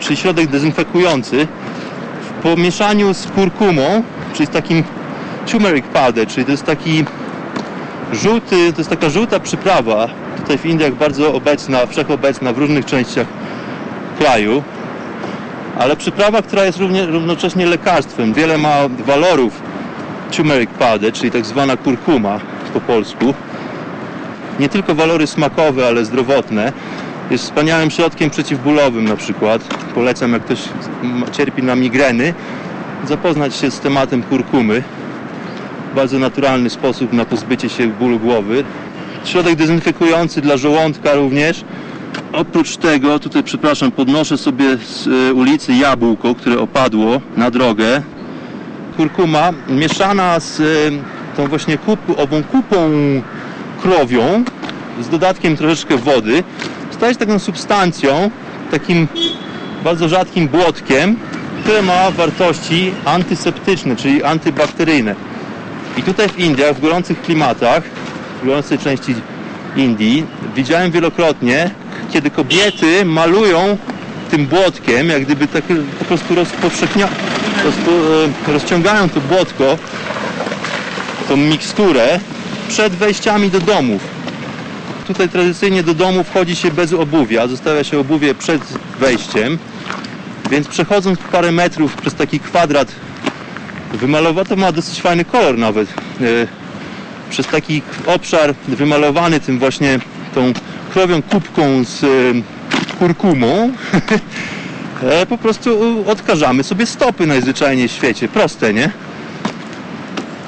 [0.00, 1.46] czyli środek dezynfekujący
[2.22, 4.02] w pomieszaniu z kurkumą,
[4.34, 4.84] czyli z takim
[5.46, 7.04] turmeric powder, czyli to jest taki
[8.12, 13.26] żółty, to jest taka żółta przyprawa, tutaj w Indiach bardzo obecna, wszechobecna w różnych częściach
[14.18, 14.62] kraju,
[15.78, 18.34] ale przyprawa, która jest równie, równocześnie lekarstwem.
[18.34, 18.74] Wiele ma
[19.06, 19.62] walorów
[20.32, 22.40] turmeric powder, czyli tak zwana kurkuma
[22.74, 23.34] po polsku.
[24.60, 26.72] Nie tylko walory smakowe, ale zdrowotne.
[27.30, 29.74] Jest wspaniałym środkiem przeciwbólowym na przykład.
[29.94, 30.58] Polecam, jak ktoś
[31.32, 32.34] cierpi na migreny,
[33.08, 34.82] zapoznać się z tematem kurkumy.
[35.94, 38.64] Bardzo naturalny sposób na pozbycie się bólu głowy.
[39.24, 41.64] Środek dezynfekujący dla żołądka również.
[42.32, 48.02] Oprócz tego, tutaj przepraszam, podnoszę sobie z e, ulicy jabłko, które opadło na drogę.
[48.96, 50.64] Kurkuma mieszana z e,
[51.36, 52.90] tą właśnie kupu, ową kupą
[53.82, 54.44] krowią
[55.00, 56.42] z dodatkiem troszeczkę wody
[56.96, 58.30] staje się taką substancją,
[58.70, 59.08] takim
[59.84, 61.16] bardzo rzadkim błotkiem,
[61.62, 65.14] które ma wartości antyseptyczne, czyli antybakteryjne.
[65.96, 67.82] I tutaj w Indiach, w gorących klimatach,
[68.42, 69.14] w gorącej części
[69.76, 71.70] Indii, widziałem wielokrotnie,
[72.12, 73.78] kiedy kobiety malują
[74.30, 75.64] tym błotkiem, jak gdyby tak
[75.98, 77.08] po prostu rozpowszechnia,
[77.64, 77.90] rozpo,
[78.48, 79.78] e, rozciągają to błotko,
[81.28, 82.20] tą miksturę
[82.68, 84.15] przed wejściami do domów.
[85.06, 88.62] Tutaj tradycyjnie do domu wchodzi się bez obuwia, zostawia się obuwie przed
[88.98, 89.58] wejściem,
[90.50, 92.88] więc przechodząc parę metrów przez taki kwadrat
[93.92, 95.88] wymalowany, to ma dosyć fajny kolor nawet.
[96.20, 96.24] E,
[97.30, 99.98] Przez taki obszar wymalowany tym właśnie
[100.34, 100.52] tą
[100.92, 102.08] krowią kubką z e,
[102.98, 103.72] kurkumą
[105.28, 108.28] po prostu odkażamy sobie stopy najzwyczajniej w świecie.
[108.28, 108.90] Proste, nie?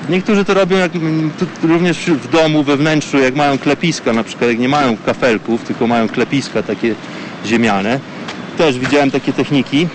[0.09, 1.31] Niektórzy to robią jak, mm,
[1.63, 5.87] również w domu, we wnętrzu, jak mają klepiska, na przykład jak nie mają kafelków, tylko
[5.87, 6.95] mają klepiska takie
[7.47, 8.01] ziemiane,
[8.59, 9.89] też widziałem takie techniki.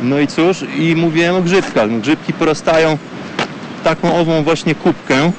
[0.00, 1.90] No i cóż, i mówiłem o grzybkach.
[1.90, 2.98] No, grzybki porastają
[3.84, 5.32] taką ową właśnie kubkę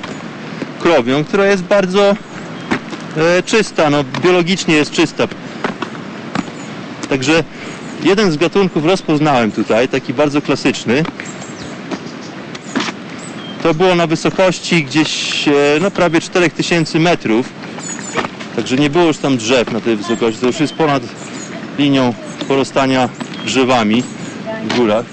[0.80, 2.16] krowią, która jest bardzo
[3.18, 5.28] e, czysta, no biologicznie jest czysta.
[7.10, 7.44] Także
[8.04, 11.04] jeden z gatunków rozpoznałem tutaj, taki bardzo klasyczny.
[13.64, 17.50] To było na wysokości gdzieś e, no prawie 4000 metrów.
[18.56, 20.42] Także nie było już tam drzew na tej wysokości.
[20.42, 21.04] To już jest ponad
[21.78, 22.14] linią
[22.48, 23.10] porastania
[23.46, 24.04] drzewami
[24.70, 25.06] w górach.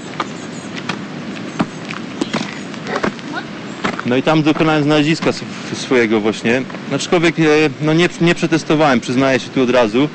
[4.07, 6.63] No i tam dokonałem znaleziska sw- swojego właśnie.
[6.95, 7.43] Aczkolwiek e,
[7.81, 10.09] no nie, nie przetestowałem, przyznaję się tu od razu.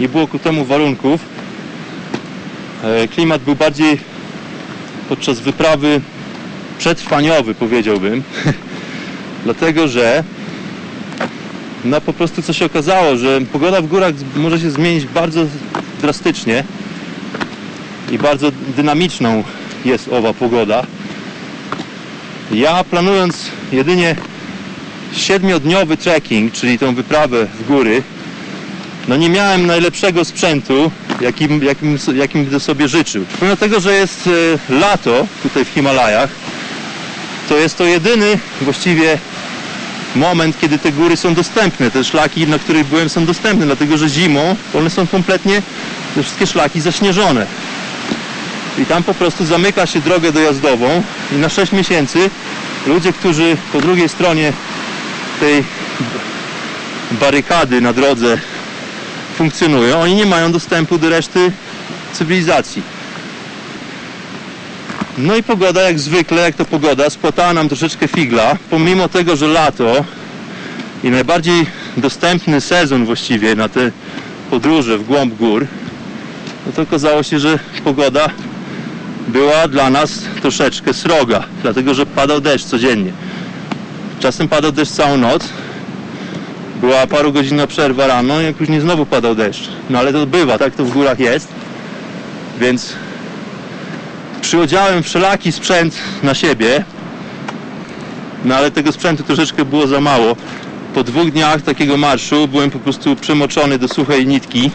[0.00, 1.20] Nie było ku temu warunków.
[2.84, 3.98] E, Klimat był bardziej
[5.08, 6.00] podczas wyprawy
[6.80, 8.22] przetrwaniowy powiedziałbym.
[9.44, 10.24] Dlatego, że
[11.84, 15.46] no po prostu co się okazało, że pogoda w górach może się zmienić bardzo
[16.00, 16.64] drastycznie
[18.12, 19.44] i bardzo dynamiczną
[19.84, 20.86] jest owa pogoda.
[22.52, 24.16] Ja planując jedynie
[25.16, 28.02] siedmiodniowy trekking, czyli tą wyprawę w góry,
[29.08, 30.90] no nie miałem najlepszego sprzętu,
[31.20, 33.24] jakim, jakim, jakim sobie życzył.
[33.40, 34.26] Pomimo tego, że jest
[34.70, 36.30] e, lato tutaj w Himalajach,
[37.50, 39.18] to jest to jedyny właściwie
[40.14, 41.90] moment, kiedy te góry są dostępne.
[41.90, 45.62] Te szlaki, na których byłem, są dostępne, dlatego że zimą one są kompletnie,
[46.14, 47.46] te wszystkie szlaki zaśnieżone.
[48.78, 52.30] I tam po prostu zamyka się drogę dojazdową i na 6 miesięcy
[52.86, 54.52] ludzie, którzy po drugiej stronie
[55.40, 55.64] tej
[57.10, 58.38] barykady na drodze
[59.36, 61.52] funkcjonują, oni nie mają dostępu do reszty
[62.12, 62.99] cywilizacji.
[65.18, 69.46] No i pogoda jak zwykle, jak to pogoda, spłatała nam troszeczkę figla, pomimo tego, że
[69.46, 70.04] lato
[71.04, 73.90] i najbardziej dostępny sezon właściwie na te
[74.50, 75.66] podróże w głąb gór,
[76.66, 78.28] no to okazało się, że pogoda
[79.28, 83.12] była dla nas troszeczkę sroga, dlatego że padał deszcz codziennie.
[84.20, 85.48] Czasem padał deszcz całą noc,
[86.80, 89.68] była parugodzinna przerwa rano i później znowu padał deszcz.
[89.90, 91.48] No ale to bywa, tak to w górach jest,
[92.60, 92.92] więc
[94.50, 96.84] przyodziałem wszelaki sprzęt na siebie,
[98.44, 100.36] no ale tego sprzętu troszeczkę było za mało.
[100.94, 104.70] Po dwóch dniach takiego marszu byłem po prostu przemoczony do suchej nitki.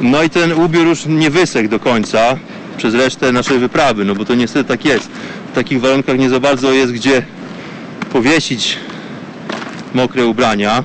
[0.00, 2.36] No i ten ubiór już nie wysechł do końca
[2.76, 5.08] przez resztę naszej wyprawy, no bo to niestety tak jest.
[5.52, 7.22] W takich warunkach nie za bardzo jest gdzie
[8.12, 8.76] powiesić
[9.94, 10.84] mokre ubrania,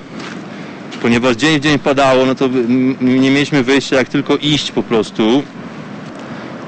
[1.01, 2.49] ponieważ dzień w dzień padało, no to
[3.01, 5.43] nie mieliśmy wyjścia jak tylko iść po prostu.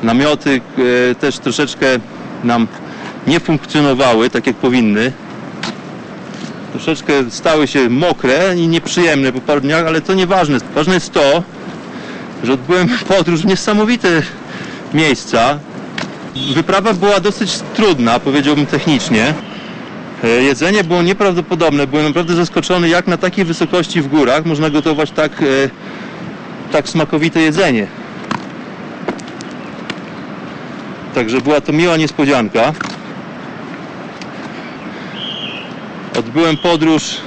[0.04, 0.62] Namioty
[1.12, 1.86] e, też troszeczkę
[2.44, 2.68] nam
[3.28, 5.12] nie funkcjonowały tak jak powinny.
[6.72, 10.58] Troszeczkę stały się mokre i nieprzyjemne po paru dniach, ale to nieważne.
[10.76, 11.44] Ważne jest to,
[12.44, 14.22] że odbyłem podróż w niesamowite
[14.94, 15.60] miejsca.
[16.54, 19.34] Wyprawa była dosyć trudna, powiedziałbym technicznie.
[20.24, 21.88] E, Jedzenie było nieprawdopodobne.
[21.88, 25.46] Byłem naprawdę zaskoczony, jak na takiej wysokości w górach można gotować tak, e,
[26.72, 28.01] tak smakowite jedzenie.
[31.16, 32.74] Także była to miła niespodzianka.
[36.20, 37.18] Odbyłem podróż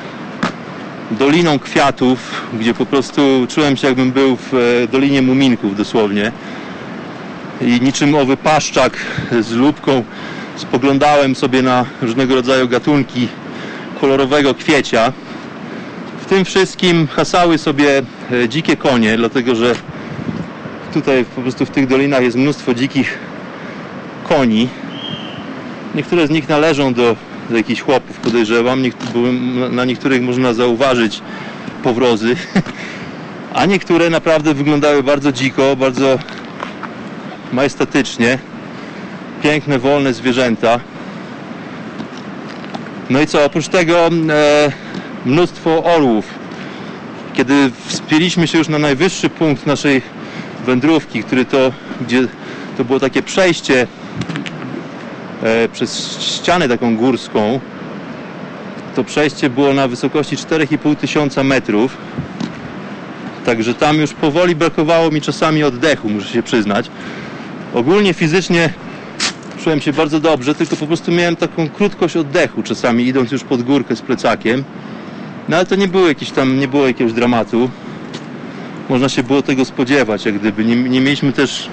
[1.11, 6.33] Doliną Kwiatów, gdzie po prostu czułem się jakbym był w e, Dolinie Muminków dosłownie.
[7.61, 8.97] I niczym owy paszczak
[9.41, 10.05] z lubką
[10.57, 13.29] spoglądałem sobie na różnego rodzaju gatunki
[14.01, 15.13] kolorowego kwiecia.
[16.21, 19.75] W tym wszystkim hasały sobie e, dzikie konie, dlatego że
[20.95, 23.19] tutaj po prostu w tych dolinach jest mnóstwo dzikich
[24.29, 24.69] koni.
[25.95, 27.17] Niektóre z nich należą do,
[27.51, 28.83] do jakichś chłopów, podejrzewam,
[29.71, 31.23] na- niektórych można zauważyć
[31.83, 32.37] powrozy,
[33.55, 36.19] a niektóre naprawdę wyglądały bardzo dziko, bardzo
[37.53, 38.39] majestatycznie.
[39.43, 40.81] Piękne, wolne zwierzęta.
[43.11, 44.11] No i co, oprócz tego e,
[45.27, 46.25] mnóstwo orłów.
[47.35, 50.03] Kiedy wspięliśmy się już na najwyższy punkt naszej
[50.67, 52.27] wędrówki, który to, gdzie
[52.77, 53.87] to było takie przejście
[55.73, 57.61] przez ścianę taką górską,
[58.97, 61.97] to przejście było na wysokości 4,5 tysiąca metrów.
[63.45, 66.91] Także tam już powoli brakowało mi czasami oddechu, muszę się przyznać.
[67.75, 68.71] Ogólnie fizycznie
[69.65, 73.63] czułem się bardzo dobrze, tylko po prostu miałem taką krótkość oddechu czasami idąc już pod
[73.63, 74.65] górkę z plecakiem.
[75.49, 77.71] No ale to nie było jakieś tam, nie było jakiegoś dramatu.
[78.89, 80.65] Można się było tego spodziewać, jak gdyby.
[80.65, 81.71] Nie, nie mieliśmy też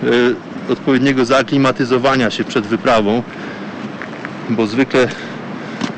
[0.70, 3.24] e, odpowiedniego zaaklimatyzowania się przed wyprawą,
[4.50, 5.08] bo zwykle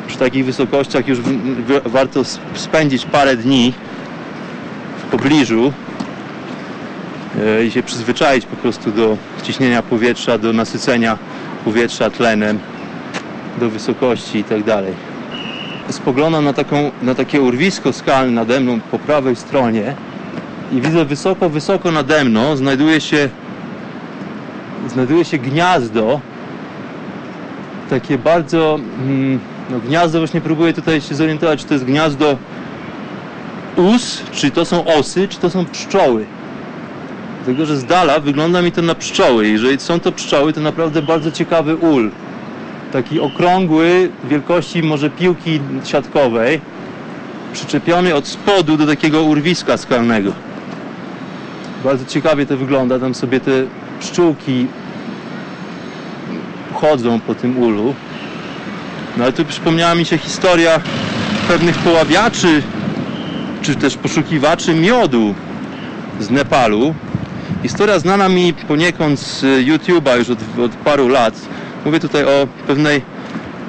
[0.07, 1.27] przy takich wysokościach już w,
[1.67, 2.23] w, warto
[2.55, 3.73] spędzić parę dni
[5.11, 5.73] pobliżu
[7.41, 11.17] e, i się przyzwyczaić po prostu do ciśnienia powietrza, do nasycenia
[11.65, 12.59] powietrza tlenem,
[13.59, 14.61] do wysokości i tak.
[15.89, 19.95] Spoglądam na, taką, na takie urwisko skalne nade mną po prawej stronie
[20.71, 23.29] i widzę wysoko, wysoko nade mną znajduje się
[24.87, 26.19] znajduje się gniazdo
[27.99, 32.37] takie bardzo mm, no gniazdo właśnie próbuję tutaj się zorientować czy to jest gniazdo
[33.77, 36.25] us, czy to są osy, czy to są pszczoły.
[37.37, 39.47] Dlatego, że z dala wygląda mi to na pszczoły.
[39.47, 42.11] Jeżeli są to pszczoły, to naprawdę bardzo ciekawy ul.
[42.93, 46.61] Taki okrągły wielkości może piłki siatkowej
[47.53, 50.31] przyczepiony od spodu do takiego urwiska skalnego.
[51.83, 52.99] Bardzo ciekawie to wygląda.
[52.99, 53.51] Tam sobie te
[53.99, 54.67] pszczółki
[56.73, 57.95] chodzą po tym ulu.
[59.17, 60.79] No ale tu przypomniała mi się historia
[61.47, 62.61] pewnych poławiaczy,
[63.61, 65.35] czy też poszukiwaczy miodu
[66.19, 66.93] z Nepalu.
[67.63, 71.33] Historia znana mi poniekąd z YouTube'a już od, od paru lat.
[71.85, 73.01] Mówię tutaj o pewnej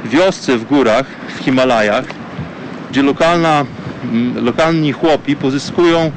[0.04, 1.06] wiosce w górach,
[1.38, 2.04] w Himalajach,
[2.90, 3.64] gdzie lokalna,
[4.42, 6.10] lokalni chłopi pozyskują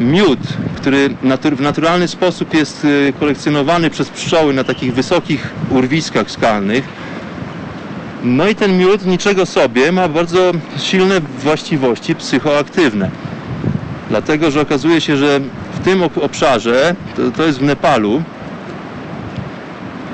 [0.00, 0.38] miód,
[0.82, 1.10] który
[1.56, 6.84] w naturalny sposób jest y, kolekcjonowany przez pszczoły na takich wysokich urwiskach skalnych.
[8.24, 13.10] No i ten miód niczego sobie ma bardzo silne właściwości psychoaktywne.
[14.08, 15.40] Dlatego, że okazuje się, że
[15.74, 18.22] w tym ob- obszarze, to, to jest w Nepalu,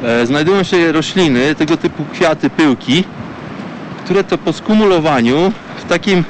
[0.04, 3.04] e, znajdują się rośliny, tego typu kwiaty, pyłki,
[4.04, 6.24] które to po skumulowaniu w takim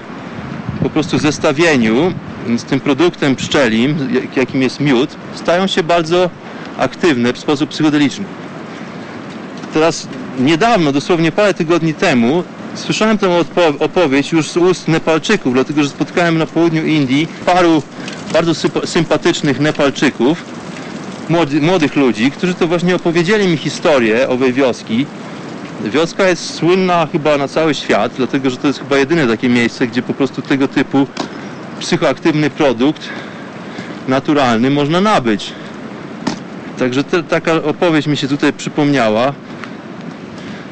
[0.83, 2.13] po prostu zestawieniu
[2.57, 6.31] z tym produktem pszczelim, jak- jakim jest miód, stają się bardzo
[6.79, 8.25] aktywne w sposób psychodeliczny.
[9.75, 10.09] Teraz
[10.41, 12.43] niedawno, dosłownie parę tygodni temu,
[12.75, 13.45] słyszałem tę
[13.79, 17.83] opowieść już z ust Nepalczyków, dlatego że spotkałem na południu Indii paru
[18.33, 18.53] bardzo
[18.85, 20.45] sympatycznych Nepalczyków,
[21.29, 25.07] młody, młodych ludzi, którzy to właśnie opowiedzieli mi historię owej wioski.
[25.85, 29.87] Wioska jest słynna chyba na cały świat, dlatego że to jest chyba jedyne takie miejsce,
[29.87, 31.07] gdzie po prostu tego typu
[31.81, 33.09] psychoaktywny produkt
[34.09, 35.53] naturalny można nabyć.
[36.79, 39.33] Także te, taka opowieść mi się tutaj przypomniała.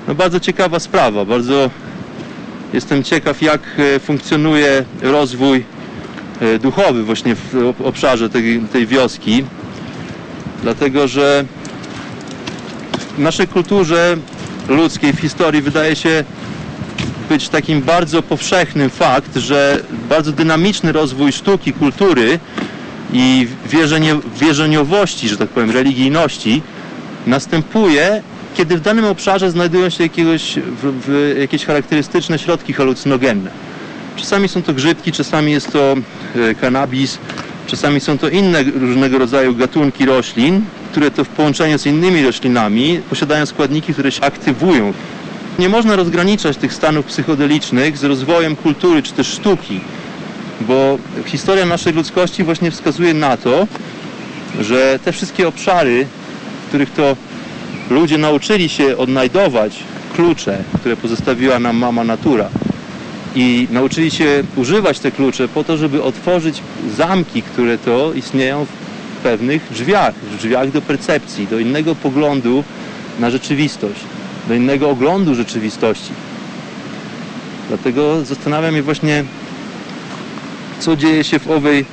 [0.08, 1.70] No bardzo ciekawa sprawa, bardzo
[2.72, 5.64] jestem ciekaw jak e, funkcjonuje rozwój
[6.40, 9.44] e, duchowy właśnie w ob- obszarze tej, tej wioski.
[10.62, 11.44] Dlatego, że
[13.16, 14.16] w naszej kulturze
[14.68, 16.24] ludzkiej, w historii wydaje się
[17.28, 22.38] być takim bardzo powszechnym fakt, że bardzo dynamiczny rozwój sztuki, kultury
[23.12, 26.62] i wierzenie, wierzeniowości, że tak powiem, religijności
[27.26, 28.22] następuje,
[28.56, 33.50] kiedy w danym obszarze znajdują się jakiegoś, w, w, jakieś charakterystyczne środki halucynogenne.
[34.16, 35.94] Czasami są to grzybki, czasami jest to
[36.36, 37.18] e, kanabis,
[37.66, 43.00] czasami są to inne różnego rodzaju gatunki roślin, które to w połączeniu z innymi roślinami
[43.10, 44.92] posiadają składniki, które się aktywują.
[45.58, 49.80] Nie można rozgraniczać tych stanów psychodelicznych z rozwojem kultury czy też sztuki,
[50.60, 53.66] bo historia naszej ludzkości właśnie wskazuje na to,
[54.60, 56.06] że te wszystkie obszary,
[56.64, 57.16] w których to
[57.90, 59.76] ludzie nauczyli się odnajdować
[60.14, 62.48] klucze, które pozostawiła nam mama natura
[63.34, 66.62] i nauczyli się używać te klucze po to, żeby otworzyć
[66.96, 72.64] zamki, które to istnieją w pewnych drzwiach, drzwiach do percepcji, do innego poglądu
[73.20, 74.00] na rzeczywistość,
[74.48, 76.12] do innego oglądu rzeczywistości.
[77.68, 79.24] Dlatego zastanawiam się właśnie,
[80.78, 81.84] co dzieje się w owej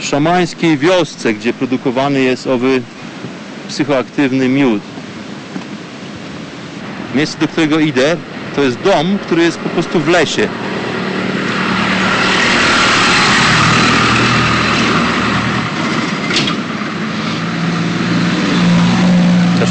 [0.00, 2.82] szamańskiej wiosce, gdzie produkowany jest owy
[3.68, 4.82] psychoaktywny miód.
[7.14, 8.16] Miejsce, do którego idę,
[8.56, 10.48] to jest dom, który jest po prostu w lesie.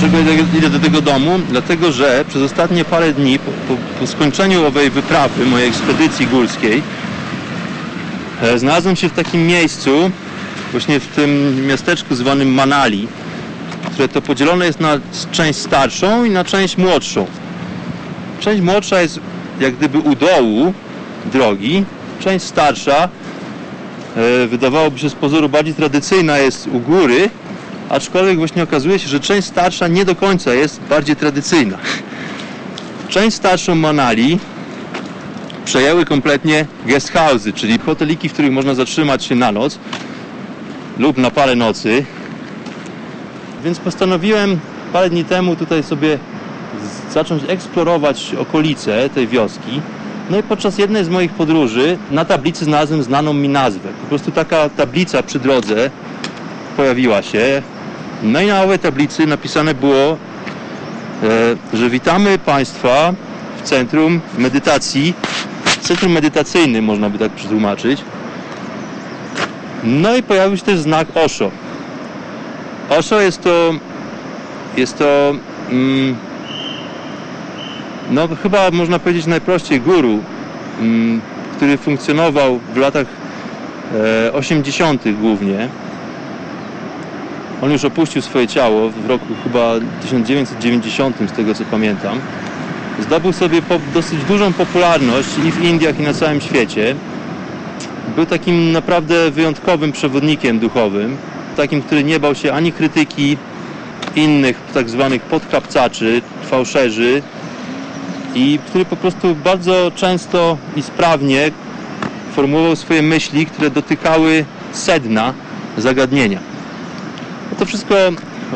[0.02, 1.40] Dlaczego idę- do tego domu?
[1.50, 6.82] Dlatego, że przez ostatnie parę dni, po, po, po skończeniu owej wyprawy, mojej ekspedycji górskiej,
[8.42, 10.12] e, znalazłem się w takim miejscu,
[10.72, 13.08] właśnie w tym miasteczku zwanym Manali,
[13.92, 15.00] które to podzielone jest na
[15.32, 17.26] część starszą i na część młodszą.
[18.40, 19.20] Część młodsza jest
[19.60, 20.74] jak gdyby u dołu
[21.34, 21.86] drogi,
[22.20, 23.10] część starsza
[24.16, 27.30] e, wydawałoby się z pozoru bardziej tradycyjna jest u góry,
[27.92, 31.78] aczkolwiek właśnie okazuje się, że część starsza nie do końca jest bardziej tradycyjna.
[33.10, 34.40] Część starszą Manali
[35.66, 39.80] przejęły kompletnie guest house'y, czyli hoteliki, w których można zatrzymać się na noc
[40.98, 42.06] lub na parę nocy.
[43.64, 44.60] Więc postanowiłem
[44.94, 46.18] parę dni temu tutaj sobie
[47.14, 49.82] zacząć eksplorować okolice tej wioski.
[50.30, 53.90] No i podczas jednej z moich podróży na tablicy znalazłem znaną mi nazwę.
[54.02, 55.90] Po prostu taka tablica przy drodze
[56.78, 57.62] pojawiła się.
[58.24, 60.18] No i na owej tablicy napisane było, e,
[61.74, 63.14] że witamy Państwa
[63.58, 65.14] w centrum medytacji,
[65.82, 68.02] centrum medytacyjnym można by tak przetłumaczyć.
[69.84, 71.52] No i pojawił się też znak Osho.
[72.90, 73.74] Osho jest to,
[74.78, 75.34] jest to,
[75.70, 76.16] mm,
[78.12, 80.20] no chyba można powiedzieć najprościej guru,
[80.80, 81.22] mm,
[81.56, 83.08] który funkcjonował w latach
[84.28, 85.14] e, 80.
[85.14, 85.70] głównie.
[87.62, 92.20] On już opuścił swoje ciało w roku chyba 1990, z tego co pamiętam.
[93.00, 93.62] Zdobył sobie
[93.94, 96.96] dosyć dużą popularność i w Indiach, i na całym świecie.
[98.16, 101.18] Był takim naprawdę wyjątkowym przewodnikiem duchowym,
[101.58, 103.38] takim, który nie bał się ani krytyki
[104.16, 107.22] innych tak zwanych podkapcaczy, fałszerzy
[108.36, 111.52] i który po prostu bardzo często i sprawnie
[112.36, 115.34] formułował swoje myśli, które dotykały sedna
[115.78, 116.51] zagadnienia.
[117.60, 117.96] To wszystko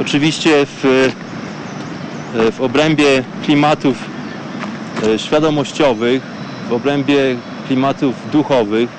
[0.02, 1.12] oczywiście w,
[2.52, 3.98] w obrębie klimatów
[5.04, 6.22] e, świadomościowych,
[6.70, 7.36] w obrębie
[7.68, 8.90] klimatów duchowych,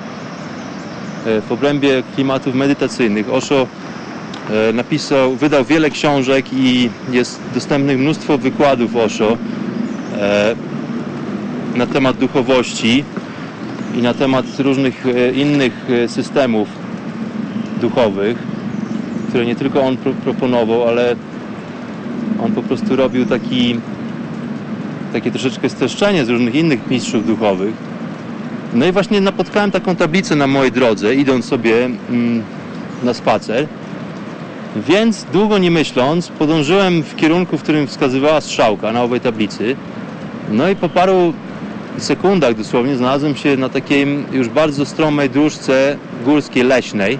[1.25, 3.29] e, w obrębie klimatów medytacyjnych.
[3.33, 3.67] Osho
[4.69, 9.37] e, napisał, wydał wiele książek i jest dostępnych mnóstwo wykładów Osho
[11.75, 13.03] na temat duchowości
[13.95, 15.73] i na temat różnych innych
[16.07, 16.67] systemów
[17.81, 18.46] duchowych
[19.29, 21.15] które nie tylko on pro proponował, ale
[22.43, 23.75] on po prostu robił taki,
[25.13, 27.73] takie troszeczkę streszczenie z różnych innych mistrzów duchowych.
[28.73, 32.43] No i właśnie napotkałem taką tablicę na mojej drodze, idąc sobie mm,
[33.03, 33.67] na spacer.
[34.75, 39.75] Więc długo nie myśląc, podążyłem w kierunku, w którym wskazywała strzałka na owej tablicy.
[40.51, 41.33] No i po paru
[41.97, 47.19] sekundach dosłownie znalazłem się na takiej już bardzo stromej dróżce górskiej leśnej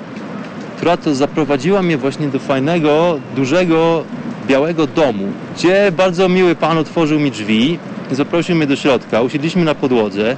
[0.78, 4.04] która to zaprowadziła mnie właśnie do fajnego, dużego,
[4.48, 5.24] białego domu,
[5.56, 7.80] gdzie bardzo miły pan otworzył mi drzwi,
[8.12, 10.36] zaprosił mnie do środka, usiedliśmy na podłodze,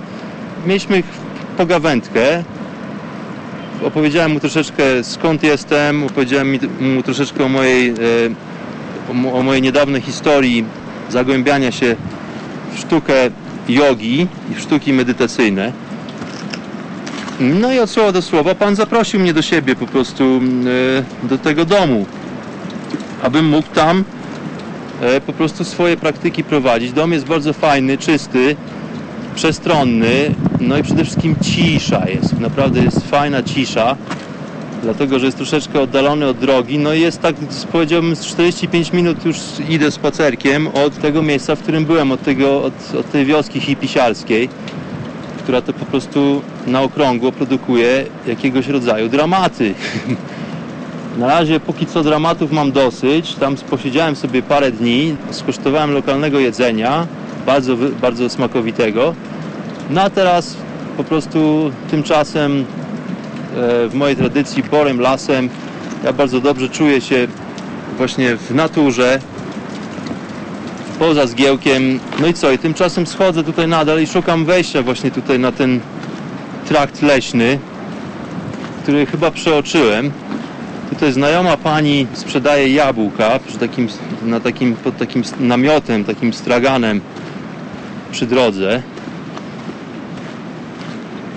[0.68, 1.04] mieliśmy
[1.58, 2.44] pogawędkę,
[3.84, 10.66] opowiedziałem mu troszeczkę skąd jestem, opowiedziałem mu troszeczkę o mojej, e, o mojej niedawnej historii
[11.10, 11.96] zagłębiania się
[12.74, 13.14] w sztukę
[13.70, 15.72] jogi i w sztuki medytacyjne.
[17.40, 20.68] No i od słowa do słowa Pan zaprosił mnie do siebie po prostu mm,
[21.24, 22.06] e, do tego domu,
[23.24, 24.04] abym mógł tam
[25.02, 26.92] e, po prostu swoje praktyki prowadzić.
[26.92, 28.56] Dom jest bardzo fajny, czysty,
[29.36, 32.40] przestronny, no i przede wszystkim cisza jest.
[32.40, 33.96] Naprawdę jest fajna cisza,
[34.84, 36.80] dlatego że jest troszeczkę oddalony od drogi.
[36.80, 37.36] No i jest tak,
[37.72, 39.38] powiedziałbym, z 45 minut już
[39.70, 44.50] idę spacerkiem od tego miejsca, w którym byłem, od, tego, od, od tej wioski hipisiarskiej
[45.50, 49.74] która to po prostu na okrągło produkuje jakiegoś rodzaju dramaty.
[51.20, 53.36] Na razie póki co dramatów mam dosyć.
[53.36, 57.08] Tam posiedziałem sobie parę dni, skosztowałem lokalnego jedzenia,
[57.46, 59.14] bardzo, bardzo smakowitego.
[59.90, 60.58] No a teraz
[60.98, 62.66] po prostu tymczasem e,
[63.88, 65.50] w mojej tradycji borem lasem
[66.04, 67.28] ja bardzo dobrze czuję się
[67.98, 69.20] właśnie w naturze,
[71.00, 72.00] poza zgiełkiem.
[72.20, 72.52] No i co?
[72.52, 75.80] I tymczasem schodzę tutaj nadal i szukam wejścia właśnie tutaj na ten
[76.68, 77.60] trakt leśny,
[78.84, 80.12] który chyba przeoczyłem.
[80.90, 83.88] Tutaj znajoma pani sprzedaje jabłka przy takim,
[84.26, 87.02] na takim, pod takim namiotem, takim straganem
[88.12, 88.82] przy drodze.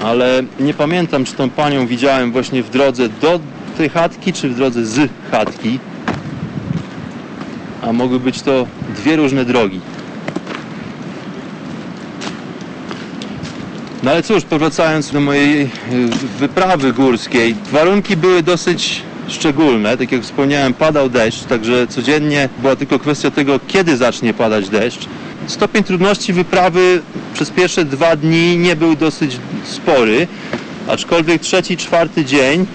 [0.05, 3.41] Ale nie pamiętam, czy tą panią widziałem właśnie w drodze do
[3.77, 5.79] tej chatki, czy w drodze z chatki
[7.83, 9.81] a mogły być to dwie różne drogi.
[14.03, 15.69] No ale cóż, powracając do mojej y,
[16.39, 19.97] wyprawy górskiej, warunki były dosyć szczególne.
[19.97, 25.07] Tak jak wspomniałem, padał deszcz, także codziennie była tylko kwestia tego, kiedy zacznie padać deszcz.
[25.47, 27.03] Stopień trudności wyprawy
[27.35, 30.27] przez pierwsze dwa dni nie był dosyć spory,
[30.89, 32.67] aczkolwiek trzeci, czwarty dzień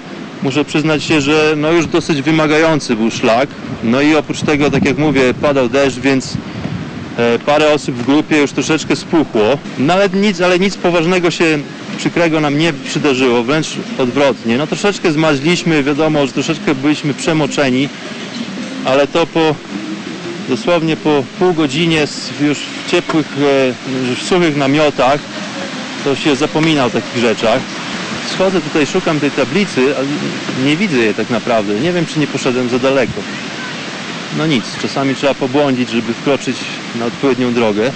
[0.43, 3.49] muszę przyznać się, że no już dosyć wymagający był szlak.
[3.83, 6.33] No i oprócz tego, tak jak mówię, padał deszcz, więc
[7.17, 9.57] e, parę osób w grupie już troszeczkę spuchło.
[9.79, 11.59] No ale nic, ale nic poważnego się
[11.97, 13.67] przykrego nam nie przydarzyło, wręcz
[13.97, 14.57] odwrotnie.
[14.57, 17.89] No troszeczkę zmaźliśmy, wiadomo, że troszeczkę byliśmy przemoczeni,
[18.85, 19.55] ale to po
[20.49, 22.07] dosłownie po pół godzinie
[22.41, 25.19] już w ciepłych, e, w suchych namiotach
[26.03, 27.59] to się zapomina o takich rzeczach
[28.29, 30.07] schodzę tutaj, szukam tej tablicy, ale
[30.65, 31.79] nie widzę jej tak naprawdę.
[31.79, 33.21] Nie wiem, czy nie poszedłem za daleko.
[34.37, 36.57] No nic, czasami trzeba pobłądzić, żeby wkroczyć
[36.95, 37.91] na odpowiednią drogę.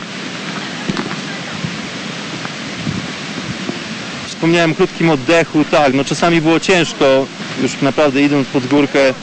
[4.41, 7.25] wspomniałem, krótkim oddechu, tak, no czasami było ciężko,
[7.61, 9.13] już naprawdę idąc pod górkę,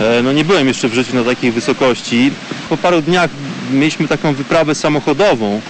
[0.00, 2.30] e, no nie byłem jeszcze w życiu na takiej wysokości.
[2.68, 3.30] Po paru dniach
[3.72, 5.60] mieliśmy taką wyprawę samochodową,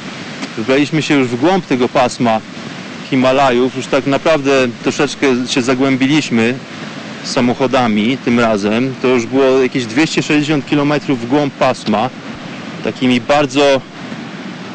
[0.57, 2.41] wybraliśmy się już w głąb tego pasma
[3.11, 6.55] Himalajów, już tak naprawdę troszeczkę się zagłębiliśmy
[7.25, 8.95] samochodami tym razem.
[9.03, 12.11] To już było jakieś 260 km w głąb pasma,
[12.85, 13.81] takimi bardzo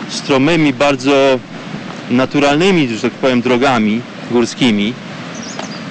[0.10, 1.40] stromymi, bardzo
[2.10, 4.02] naturalnymi, że tak powiem, drogami
[4.32, 4.94] górskimi,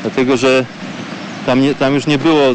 [0.02, 0.64] dlatego że
[1.46, 2.54] tam, nie, tam już nie było e,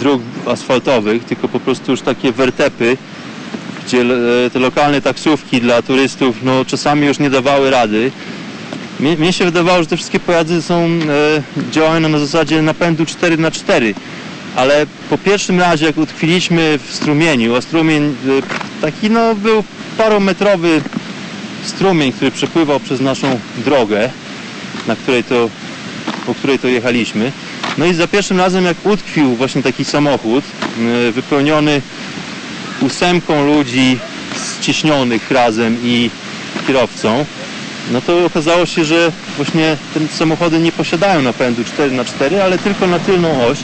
[0.00, 2.96] dróg asfaltowych, tylko po prostu już takie wertepy,
[3.86, 8.10] gdzie e, te lokalne taksówki dla turystów no, czasami już nie dawały rady.
[9.00, 13.36] Mnie, mnie się wydawało, że te wszystkie pojazdy są, e, działają na zasadzie napędu 4
[13.36, 13.94] na 4
[14.56, 18.10] ale po pierwszym razie jak utkwiliśmy w strumieniu, a strumień e,
[18.80, 19.64] taki no był
[19.98, 20.82] parometrowy
[21.64, 24.10] strumień, który przepływał przez naszą drogę,
[24.86, 25.50] na której to,
[26.26, 27.32] po której to jechaliśmy.
[27.78, 30.44] No i za pierwszym razem jak utkwił właśnie taki samochód
[31.08, 31.82] e, wypełniony
[32.80, 33.98] ósemką ludzi
[34.60, 36.10] ścieśnionych razem i
[36.66, 37.24] kierowcą,
[37.90, 42.98] no to okazało się, że właśnie te samochody nie posiadają napędu 4x4, ale tylko na
[42.98, 43.58] tylną oś.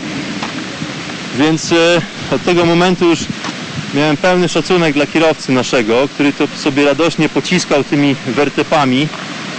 [1.38, 2.00] Więc e,
[2.30, 3.18] od tego momentu już
[3.94, 9.08] miałem pełny szacunek dla kierowcy naszego, który to sobie radośnie pociskał tymi wertepami,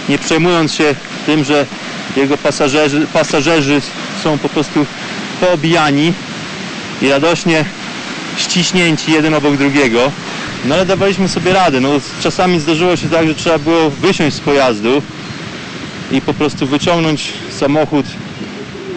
[0.08, 0.94] nie przejmując się
[1.26, 1.66] tym, że
[2.16, 3.80] jego pasażerzy, pasażerzy
[4.24, 4.86] są po prostu
[5.40, 6.12] poobijani
[7.02, 7.64] i radośnie
[8.36, 10.12] ściśnięci jeden obok drugiego.
[10.64, 11.80] No ale dawaliśmy sobie radę.
[11.80, 11.88] No,
[12.22, 15.02] czasami zdarzyło się tak, że trzeba było wysiąść z pojazdu
[16.12, 18.06] i po prostu wyciągnąć samochód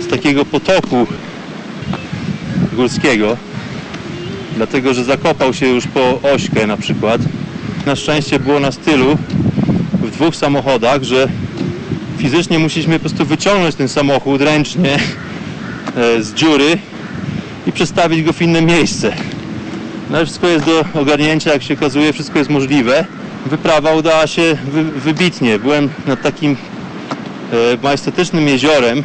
[0.02, 1.08] z takiego potoku
[2.74, 3.38] górskiego
[4.56, 7.22] dlatego że zakopał się już po ośkę na przykład.
[7.86, 9.18] Na szczęście było na stylu
[10.02, 11.28] w dwóch samochodach, że
[12.18, 14.96] fizycznie musieliśmy po prostu wyciągnąć ten samochód ręcznie
[15.96, 16.78] e, z dziury
[17.68, 19.14] i przestawić go w inne miejsce.
[20.12, 23.06] No wszystko jest do ogarnięcia, jak się okazuje, wszystko jest możliwe.
[23.46, 25.60] Wyprawa udała się wy, wybitnie.
[25.60, 29.04] Byłem nad takim e, majestatycznym jeziorem,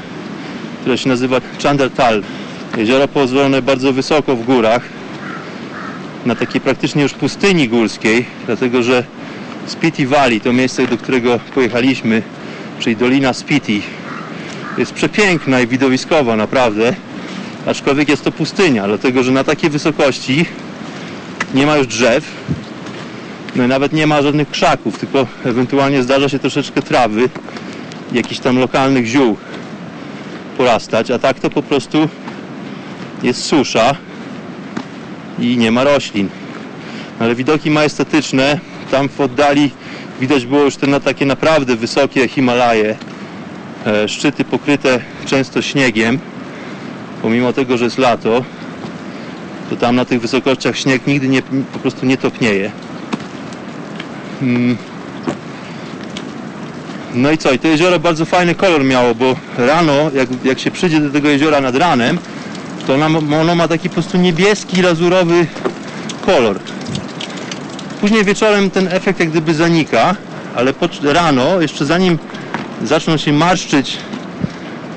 [0.80, 2.22] które się nazywa Chandertal.
[2.76, 4.82] Jezioro położone bardzo wysoko w górach,
[6.26, 9.04] na takiej praktycznie już pustyni górskiej, dlatego że
[9.66, 12.22] Spiti Valley, to miejsce, do którego pojechaliśmy,
[12.78, 13.82] czyli Dolina Spiti,
[14.78, 16.94] jest przepiękna i widowiskowa naprawdę,
[17.66, 20.46] aczkolwiek jest to pustynia, dlatego że na takiej wysokości
[21.54, 22.24] nie ma już drzew,
[23.56, 27.28] no i nawet nie ma żadnych krzaków, tylko ewentualnie zdarza się troszeczkę trawy,
[28.12, 29.36] jakichś tam lokalnych ziół
[30.56, 32.08] porastać, a tak to po prostu
[33.22, 33.94] jest susza
[35.38, 36.28] i nie ma roślin.
[37.18, 39.70] Ale widoki majestatyczne, tam w oddali
[40.20, 42.96] widać było już te na takie naprawdę wysokie Himalaje,
[43.86, 46.18] e, szczyty pokryte często śniegiem,
[47.22, 48.44] pomimo tego, że jest lato,
[49.70, 51.42] to tam na tych wysokościach śnieg nigdy nie,
[51.72, 52.72] po prostu nie topnieje.
[54.42, 54.76] Mm.
[57.14, 57.52] No i co?
[57.52, 61.28] I to jezioro bardzo fajny kolor miało, bo rano, jak, jak się przyjdzie do tego
[61.28, 62.18] jeziora nad ranem,
[62.86, 62.94] to
[63.40, 65.46] ono, ma taki po prostu niebieski, lazurowy
[66.26, 66.58] kolor.
[68.00, 70.16] Później wieczorem ten efekt jak gdyby zanika,
[70.56, 72.18] ale rano, jeszcze zanim
[72.84, 73.96] zaczną się marszczyć,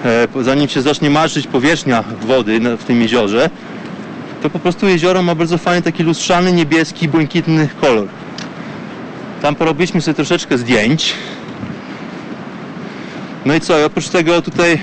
[0.05, 3.49] e, zanim się zacznie marszczyć powierzchnia wody w tym jeziorze,
[4.41, 8.07] to po prostu jezioro ma bardzo fajny taki lustrzany, niebieski, błękitny kolor.
[9.41, 11.13] Tam porobiliśmy sobie troszeczkę zdjęć.
[13.45, 14.81] No i co, oprócz tego tutaj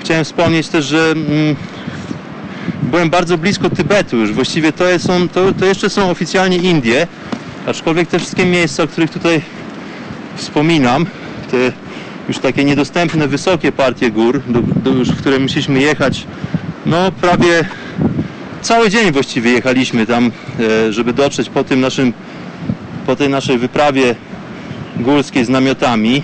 [0.00, 1.56] chciałem wspomnieć też, że mm,
[2.82, 4.32] byłem bardzo blisko Tybetu już.
[4.32, 7.06] Właściwie to, jest, są, to, to jeszcze są oficjalnie Indie,
[7.66, 9.42] aczkolwiek te wszystkie miejsca, o których tutaj
[10.36, 11.06] wspominam,
[11.50, 11.72] te
[12.28, 16.26] już takie niedostępne, wysokie partie gór, do, do już, w które musieliśmy jechać,
[16.86, 17.64] no prawie
[18.66, 22.12] cały dzień właściwie jechaliśmy tam, e, żeby dotrzeć po tym naszym,
[23.06, 24.14] po tej naszej wyprawie
[24.96, 26.22] górskiej z namiotami.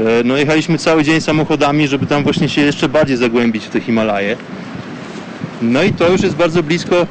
[0.00, 3.80] E, no jechaliśmy cały dzień samochodami, żeby tam właśnie się jeszcze bardziej zagłębić w te
[3.80, 4.36] Himalaje.
[5.62, 7.06] No i to już jest bardzo blisko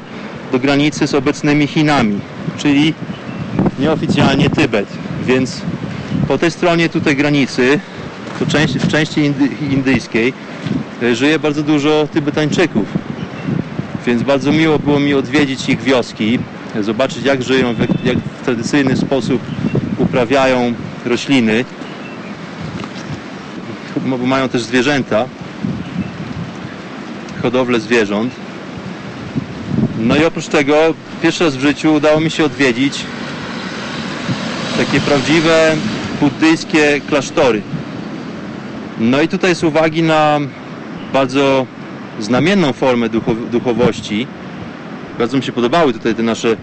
[0.52, 2.20] do granicy z obecnymi Chinami,
[2.58, 2.94] czyli
[3.78, 4.86] nieoficjalnie Tybet.
[5.24, 5.60] Więc
[6.28, 7.80] po tej stronie tutaj granicy,
[8.38, 8.44] to
[8.78, 10.32] w części indy, indyjskiej,
[11.02, 13.05] e, żyje bardzo dużo Tybetańczyków.
[14.06, 16.38] Więc bardzo miło było mi odwiedzić ich wioski,
[16.80, 19.42] zobaczyć jak żyją, jak w tradycyjny sposób
[19.98, 21.64] uprawiają rośliny,
[24.06, 25.24] bo mają też zwierzęta
[27.42, 28.34] hodowlę zwierząt.
[29.98, 33.04] No i oprócz tego pierwszy raz w życiu udało mi się odwiedzić
[34.76, 35.76] takie prawdziwe
[36.20, 37.62] buddyjskie klasztory.
[39.00, 40.40] No i tutaj z uwagi na
[41.12, 41.66] bardzo
[42.20, 44.26] znamienną formę duchow- duchowości,
[45.18, 46.56] bardzo mi się podobały tutaj te nasze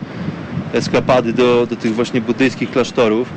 [0.74, 3.30] eskapady do, do tych właśnie buddyjskich klasztorów.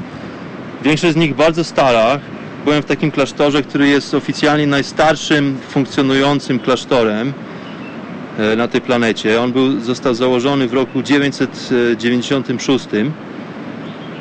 [0.85, 2.19] Większość z nich bardzo stara.
[2.65, 7.33] Byłem w takim klasztorze, który jest oficjalnie najstarszym funkcjonującym klasztorem
[8.39, 9.41] e, na tej planecie.
[9.41, 12.87] On był, został założony w roku 996.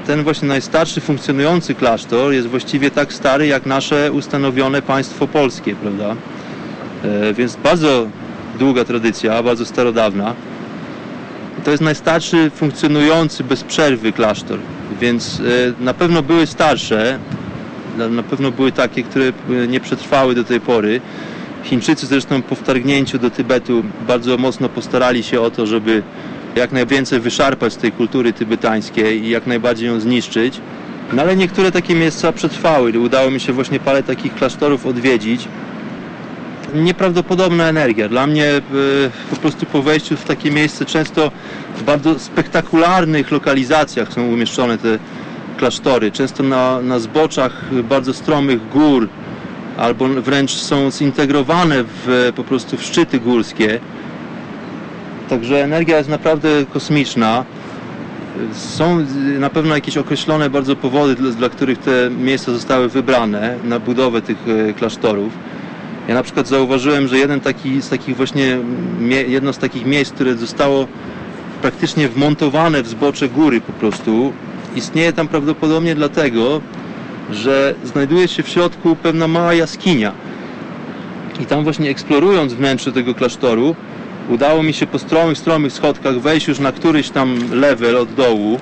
[0.08, 6.16] Ten właśnie najstarszy funkcjonujący klasztor jest właściwie tak stary jak nasze ustanowione państwo polskie, prawda?
[7.06, 8.08] E, Więc bardzo
[8.60, 10.34] długa tradycja, bardzo starodawna.
[11.64, 14.60] To jest najstarszy funkcjonujący bez przerwy klasztor,
[15.02, 15.40] więc
[15.80, 17.20] e, na pewno były starsze,
[18.10, 21.02] na- pewno były takie, które e, nie przetrwały do tej pory.
[21.64, 26.04] Chińczycy zresztą po wtargnięciu do Tybetu bardzo mocno postarali się o to, żeby
[26.56, 30.60] jak najwięcej wyszarpać z tej kultury tybetańskiej i jak najbardziej ją zniszczyć.
[31.14, 33.00] No ale niektóre takie miejsca przetrwały.
[33.00, 35.48] Udało mi się właśnie parę takich klasztorów odwiedzić
[36.74, 38.10] nieprawdopodobna energia.
[38.10, 38.62] Dla mnie e,
[39.30, 41.32] po prostu po wejściu w takie miejsce często
[41.78, 45.00] w bardzo spektakularnych lokalizacjach są umieszczone te
[45.58, 46.12] klasztory.
[46.12, 49.10] Często na, na zboczach bardzo stromych gór
[49.78, 53.80] albo wręcz są zintegrowane w, po prostu w szczyty górskie.
[55.30, 57.46] Także energia jest naprawdę kosmiczna.
[58.54, 59.06] Są
[59.40, 64.22] na pewno jakieś określone bardzo powody, dla, dla których te miejsca zostały wybrane na budowę
[64.22, 65.34] tych e, klasztorów.
[66.08, 68.58] Ja na przykład zauważyłem, że jeden taki, z takich właśnie,
[69.28, 70.88] jedno z takich miejsc, które zostało
[71.62, 74.34] praktycznie wmontowane w zbocze góry po prostu,
[74.76, 76.62] istnieje tam prawdopodobnie dlatego,
[77.32, 80.12] że znajduje się w środku pewna mała jaskinia.
[81.42, 83.76] I tam właśnie eksplorując wnętrze tego klasztoru,
[84.30, 88.60] udało mi się po stromych, stromych schodkach wejść już na któryś tam level od dołu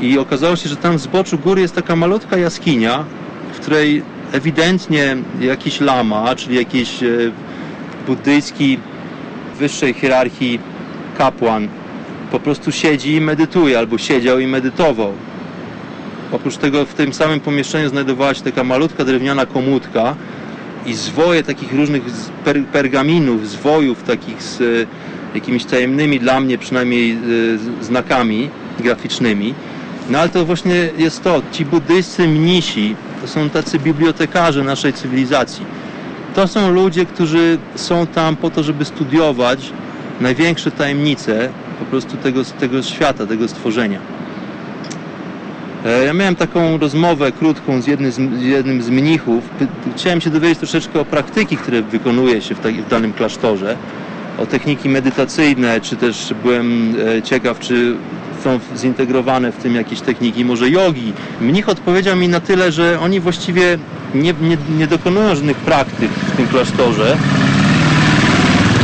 [0.00, 3.04] i okazało się, że tam w zboczu góry jest taka malutka jaskinia,
[3.52, 4.02] w której
[4.32, 7.06] ewidentnie jakiś lama, czyli jakiś e,
[8.06, 8.78] buddyjski
[9.58, 10.58] wyższej hierarchii
[11.18, 11.68] kapłan
[12.30, 15.12] po prostu siedzi i medytuje, albo siedział i medytował.
[16.32, 20.16] Oprócz tego w tym samym pomieszczeniu znajdowała się taka malutka drewniana komódka
[20.86, 22.02] i zwoje takich różnych
[22.44, 24.64] per, pergaminów, zwojów takich z e,
[25.34, 27.16] jakimiś tajemnymi dla mnie przynajmniej e,
[27.84, 29.54] znakami graficznymi.
[30.10, 35.64] No ale to właśnie jest to, ci buddyjscy mnisi to są tacy bibliotekarze naszej cywilizacji.
[36.34, 39.72] To są ludzie, którzy są tam po to, żeby studiować
[40.20, 41.48] największe tajemnice
[41.78, 43.98] po prostu tego, tego świata, tego stworzenia.
[45.84, 49.44] E, Ja miałem taką rozmowę krótką z jednym z, jednym z mnichów.
[49.96, 53.76] Chciałem się dowiedzieć troszeczkę o praktyki, które wykonuje się w, taki, w danym klasztorze,
[54.38, 57.96] o techniki medytacyjne, czy też byłem e, ciekaw, czy
[58.42, 61.12] są zintegrowane w tym jakieś techniki, może jogi.
[61.40, 63.78] Mnich odpowiedział mi na tyle, że oni właściwie
[64.14, 67.16] nie, nie, nie dokonują żadnych praktyk w tym klasztorze,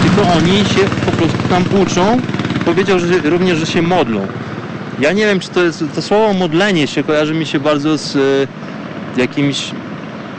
[0.03, 2.21] tylko oni się po prostu tam uczą.
[2.65, 4.27] Powiedział że również, że się modlą.
[5.01, 5.85] Ja nie wiem, czy to jest.
[5.95, 8.21] To słowo modlenie się kojarzy mi się bardzo z e,
[9.21, 9.71] jakimś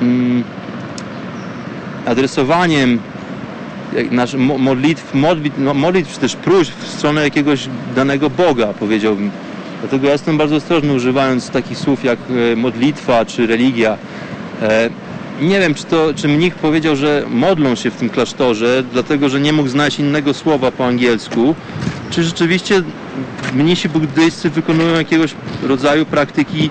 [0.02, 0.44] mm,
[2.06, 3.00] adresowaniem
[4.12, 9.32] nasz, mo- modlitw, modlitw, no, modlitw, czy też próśb w stronę jakiegoś danego Boga, powiedziałbym.
[9.80, 12.20] Dlatego ja jestem bardzo ostrożny używając takich słów jak
[12.54, 13.98] e, modlitwa czy religia.
[14.62, 14.90] E,
[15.42, 19.40] nie wiem, czy, to, czy mnich powiedział, że modlą się w tym klasztorze, dlatego że
[19.40, 21.56] nie mógł znaleźć innego słowa po angielsku,
[22.10, 22.84] czy rzeczywiście
[23.54, 26.70] mnisi buddyjscy wykonują jakiegoś rodzaju praktyki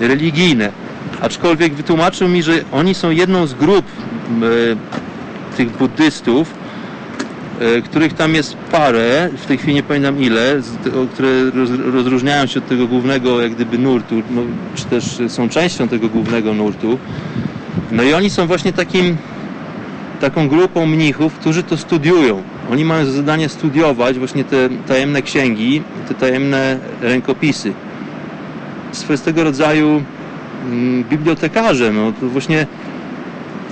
[0.00, 0.72] religijne.
[1.20, 3.84] Aczkolwiek wytłumaczył mi, że oni są jedną z grup
[5.56, 6.54] tych buddystów,
[7.60, 10.60] e, których tam jest parę, w tej chwili nie pamiętam ile,
[11.14, 14.42] które roz, rozróżniają się od tego głównego jak gdyby nurtu, no,
[14.74, 16.98] czy też są częścią tego głównego nurtu.
[17.92, 19.16] No i oni są właśnie takim,
[20.20, 22.42] taką grupą mnichów, którzy to studiują.
[22.72, 27.72] Oni mają za zadanie studiować właśnie te tajemne księgi, te tajemne rękopisy.
[28.92, 30.02] Swego rodzaju
[30.66, 32.66] mm, bibliotekarze, no to właśnie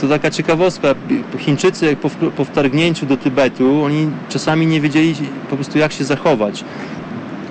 [0.01, 0.95] to taka ciekawostka.
[1.39, 5.15] Chińczycy po, po wtargnięciu do Tybetu, oni czasami nie wiedzieli
[5.51, 6.65] po prostu jak się zachować.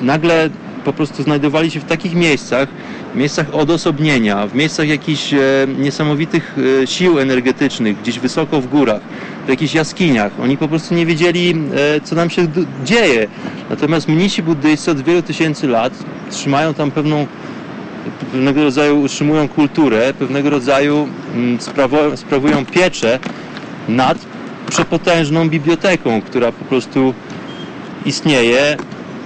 [0.02, 0.50] Nagle
[0.86, 2.68] po prostu znajdowali się w takich miejscach,
[3.16, 5.38] miejscach odosobnienia, w miejscach jakichś e,
[5.80, 9.02] niesamowitych e, sił energetycznych, gdzieś wysoko w górach,
[9.46, 10.32] w jakichś jaskiniach.
[10.42, 11.56] Oni po prostu nie wiedzieli,
[11.96, 12.48] e, co nam się
[12.86, 13.28] dzieje.
[13.70, 15.94] Natomiast mnisi buddyjscy od wielu tysięcy lat
[16.32, 17.28] trzymają tam pewną
[18.32, 23.20] pewnego rodzaju utrzymują kulturę, pewnego rodzaju mm, sprawo- sprawują pieczę
[23.90, 24.18] nad
[24.70, 27.14] przepotężną biblioteką, która po prostu
[28.06, 28.78] istnieje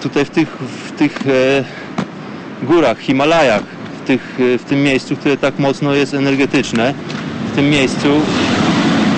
[0.01, 0.49] tutaj w tych,
[0.85, 1.63] w tych e,
[2.63, 3.63] górach, Himalajach,
[4.03, 6.93] w, tych, e, w tym miejscu, które tak mocno jest energetyczne,
[7.51, 8.21] w tym miejscu,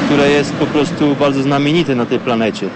[0.05, 2.69] które jest po prostu bardzo znamienite na tej planecie.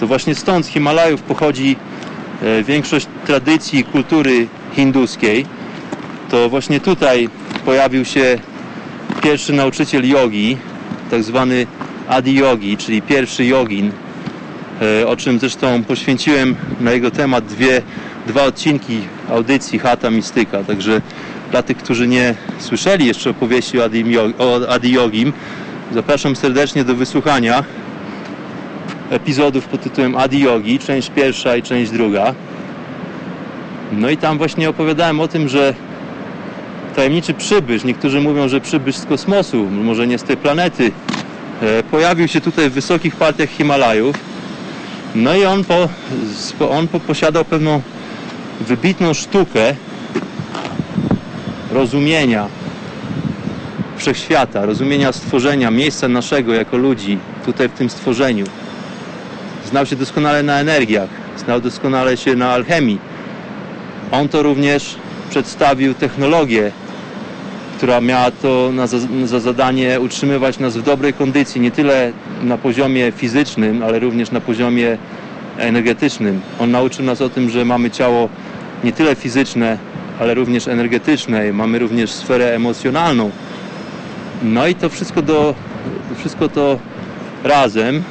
[0.00, 1.76] To właśnie stąd z Himalajów pochodzi
[2.42, 5.46] e, większość tradycji i kultury hinduskiej.
[6.30, 7.28] To właśnie tutaj
[7.64, 8.38] pojawił się
[9.22, 10.56] pierwszy nauczyciel jogi,
[11.10, 11.66] tak zwany
[12.08, 13.92] Adi Yogi, czyli pierwszy jogin,
[14.82, 17.82] e, o czym zresztą poświęciłem na jego temat dwie,
[18.26, 19.00] dwa odcinki
[19.30, 20.64] audycji Hata Mistyka.
[20.64, 21.00] Także
[21.50, 25.32] dla tych, którzy nie słyszeli jeszcze opowieści o Adi, o Adi Yogim,
[25.94, 27.64] zapraszam serdecznie do wysłuchania
[29.10, 32.34] epizodów pod tytułem Adi Yogi, część pierwsza i część druga.
[33.92, 35.74] No i tam właśnie opowiadałem o tym, że
[36.96, 40.92] tajemniczy przybysz, niektórzy mówią, że przybysz z kosmosu, może nie z tej planety,
[41.62, 44.16] e, pojawił się tutaj w wysokich partiach Himalajów.
[45.14, 45.88] No i on, po,
[46.70, 47.82] on po, posiadał pewną
[48.60, 49.74] wybitną sztukę
[51.72, 52.46] rozumienia
[53.96, 58.44] wszechświata, rozumienia stworzenia, miejsca naszego jako ludzi tutaj w tym stworzeniu.
[59.70, 62.98] Znał się doskonale na energiach, znał doskonale się na alchemii.
[64.12, 64.96] On to również
[65.30, 66.72] przedstawił technologię,
[67.76, 72.58] która miała to na za, za, zadanie utrzymywać nas w dobrej kondycji, nie tyle na
[72.58, 74.98] poziomie fizycznym, ale również na poziomie
[75.58, 76.40] energetycznym.
[76.58, 78.28] On nauczył nas o tym, że mamy ciało
[78.84, 79.78] nie tyle fizyczne,
[80.20, 83.30] ale również energetyczne, mamy również sferę emocjonalną.
[84.42, 85.54] No i to wszystko, do,
[86.18, 86.78] wszystko to
[87.44, 88.02] razem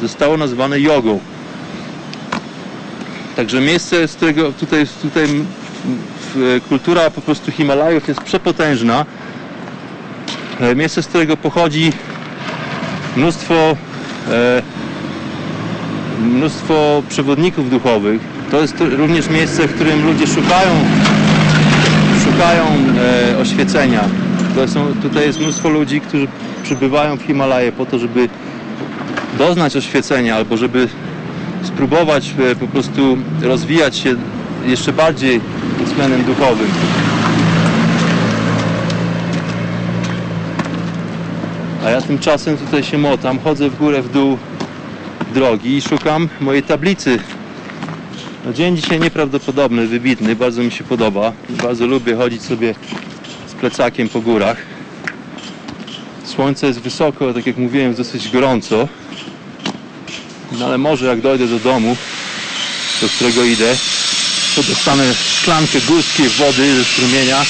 [0.00, 1.20] zostało nazwane jogą.
[3.38, 5.28] Także miejsce, z którego tutaj, tutaj
[6.68, 9.06] kultura po prostu Himalajów jest przepotężna.
[10.60, 11.92] E, miejsce, z którego pochodzi
[13.16, 13.54] mnóstwo
[14.30, 14.62] e,
[16.20, 18.20] mnóstwo przewodników duchowych.
[18.50, 20.70] To jest również miejsce, w którym ludzie szukają
[22.24, 24.04] szukają e, oświecenia.
[24.54, 26.28] To są, tutaj jest mnóstwo ludzi, którzy
[26.62, 28.28] przybywają w Himalaje po to, żeby
[29.38, 30.88] doznać oświecenia albo żeby
[31.68, 34.14] spróbować e, po prostu rozwijać się
[34.66, 35.40] jeszcze bardziej
[35.84, 36.68] względem duchowym.
[41.84, 44.38] A ja tymczasem tutaj się motam, chodzę w górę, w dół
[45.34, 47.18] drogi i szukam mojej tablicy.
[48.44, 51.32] No dzień dzisiaj nieprawdopodobny, wybitny, bardzo mi się podoba.
[51.50, 52.74] Bardzo lubię chodzić sobie
[53.46, 54.56] z plecakiem po górach.
[56.24, 58.88] Słońce jest wysoko, tak jak mówiłem, dosyć gorąco.
[60.58, 61.96] No ale może jak dojdę do domu,
[63.00, 63.76] do którego idę,
[64.56, 67.44] to dostanę szklankę górskiej wody ze strumienia,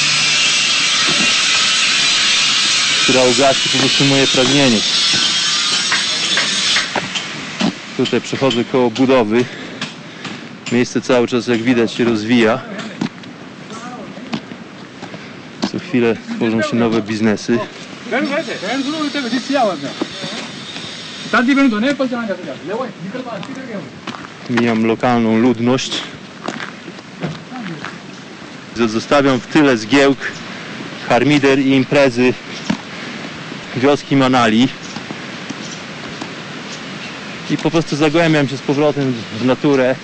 [3.02, 4.78] która ugasi po prostu moje pragnienie.
[7.96, 9.44] Tutaj przechodzę koło budowy.
[10.72, 12.60] Miejsce cały czas, jak widać, się rozwija.
[15.72, 17.58] Co chwilę tworzą się nowe biznesy.
[24.50, 26.02] Mijam lokalną ludność.
[28.76, 30.18] Zostawiam w tyle zgiełk,
[31.08, 32.34] harmider i imprezy
[33.76, 34.68] wioski Manali.
[37.50, 39.94] I po prostu zagłębiam się z powrotem w naturę.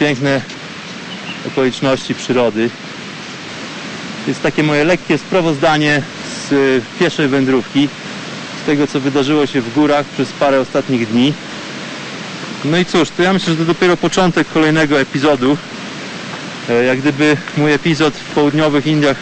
[0.00, 0.42] Piękne
[1.46, 2.70] okoliczności przyrody.
[4.26, 6.02] Jest takie moje lekkie sprawozdanie
[6.50, 7.88] z pieszej wędrówki
[8.60, 11.32] tego, co wydarzyło się w górach przez parę ostatnich dni.
[12.64, 15.56] No i cóż, to ja myślę, że to dopiero początek kolejnego epizodu.
[16.68, 19.16] E, jak gdyby mój epizod w południowych Indiach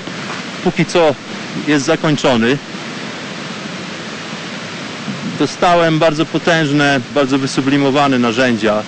[0.64, 1.14] póki co
[1.66, 2.58] jest zakończony.
[5.38, 8.82] Dostałem bardzo potężne, bardzo wysublimowane narzędzia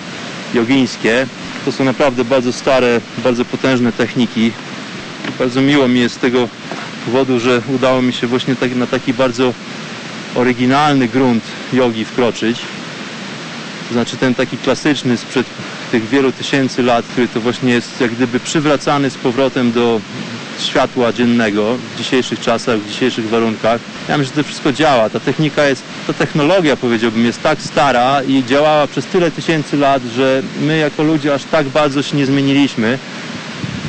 [0.53, 1.27] jogińskie.
[1.65, 4.51] To są naprawdę bardzo stare, bardzo potężne techniki.
[5.39, 6.47] Bardzo miło mi jest z tego
[7.05, 9.53] powodu, że udało mi się właśnie tak, na taki bardzo
[10.35, 12.57] oryginalny grunt jogi wkroczyć.
[13.87, 15.47] To znaczy ten taki klasyczny sprzed
[15.91, 20.01] tych wielu tysięcy lat, który to właśnie jest jak gdyby przywracany z powrotem do
[20.59, 23.81] światła dziennego w dzisiejszych czasach, w dzisiejszych warunkach.
[24.09, 25.09] Ja myślę, że to wszystko działa.
[25.09, 30.03] Ta technika jest, ta technologia powiedziałbym jest tak stara i działała przez tyle tysięcy lat,
[30.15, 32.97] że my jako ludzie aż tak bardzo się nie zmieniliśmy.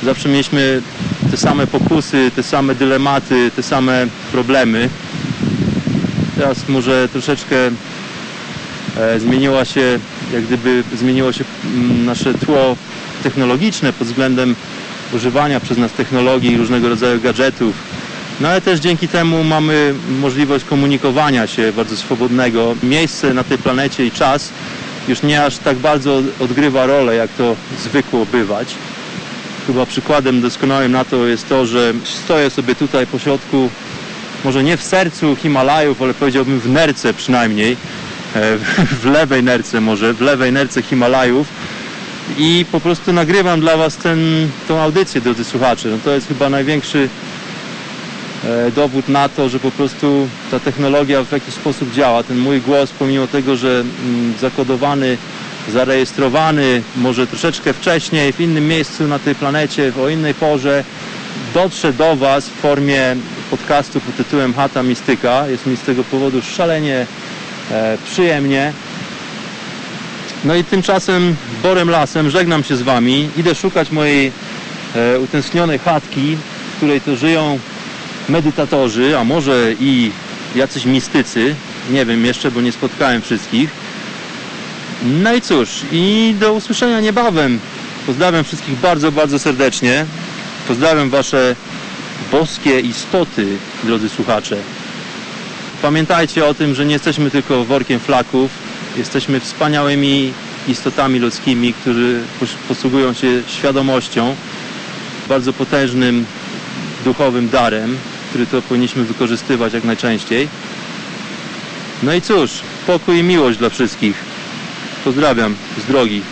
[0.03, 0.82] Zawsze mieliśmy
[1.30, 4.88] te same pokusy, te same dylematy, te same problemy.
[6.43, 7.57] Teraz może troszeczkę
[8.97, 9.99] e, zmieniła się,
[10.32, 12.76] jak gdyby zmieniło się mm, nasze tło
[13.22, 14.55] technologiczne pod względem
[15.12, 17.74] używania przez nas technologii różnego rodzaju gadżetów.
[18.40, 22.74] No ale też dzięki temu mamy możliwość komunikowania się bardzo swobodnego.
[22.82, 24.51] Miejsce na tej planecie i czas
[25.09, 28.74] już nie aż tak bardzo odgrywa rolę, jak to zwykło bywać.
[29.66, 31.93] chyba przykładem doskonałym na to jest to, że
[32.24, 33.70] stoję sobie tutaj po środku,
[34.45, 38.59] może nie w sercu Himalajów, ale powiedziałbym w nerce przynajmniej, e,
[39.03, 41.47] w lewej nerce może, w lewej nerce Himalajów
[42.38, 43.99] i po prostu nagrywam dla Was
[44.68, 45.88] tą audycję, drodzy słuchacze.
[45.88, 47.09] No to jest chyba największy
[48.45, 52.22] e, dowód na to, że po prostu ta technologia w jakiś sposób działa.
[52.22, 55.16] Ten mój głos, pomimo tego, że mm, zakodowany,
[55.72, 60.84] zarejestrowany, może troszeczkę wcześniej, w innym miejscu na tej planecie, o innej porze,
[61.55, 63.16] dotrze do Was w formie
[63.53, 65.48] podcastu pod tytułem Hata Mistyka.
[65.48, 67.07] Jest mi z tego powodu szalenie
[67.70, 68.72] e, przyjemnie.
[70.44, 73.28] No i tymczasem borem lasem żegnam się z Wami.
[73.36, 74.32] Idę szukać mojej
[74.94, 76.36] e, utęsknionej chatki,
[76.72, 77.59] w której to żyją
[78.28, 80.11] medytatorzy, a może i
[80.55, 81.55] jacyś mistycy.
[81.90, 83.70] Nie wiem jeszcze, bo nie spotkałem wszystkich.
[85.03, 87.61] No i cóż, i do usłyszenia niebawem.
[88.07, 90.07] Pozdrawiam wszystkich bardzo, bardzo serdecznie.
[90.68, 91.57] Pozdrawiam Wasze
[92.32, 93.46] boskie istoty,
[93.84, 94.56] drodzy słuchacze.
[95.82, 98.50] Pamiętajcie o tym, że nie jesteśmy tylko workiem flaków,
[98.96, 100.32] jesteśmy wspaniałymi
[100.68, 104.36] istotami ludzkimi, którzy pos- posługują się świadomością,
[105.28, 106.26] bardzo potężnym
[107.04, 107.96] duchowym darem,
[108.28, 110.48] który to powinniśmy wykorzystywać jak najczęściej.
[112.02, 112.50] No i cóż,
[112.86, 114.16] pokój i miłość dla wszystkich.
[115.04, 116.22] Pozdrawiam z drogi.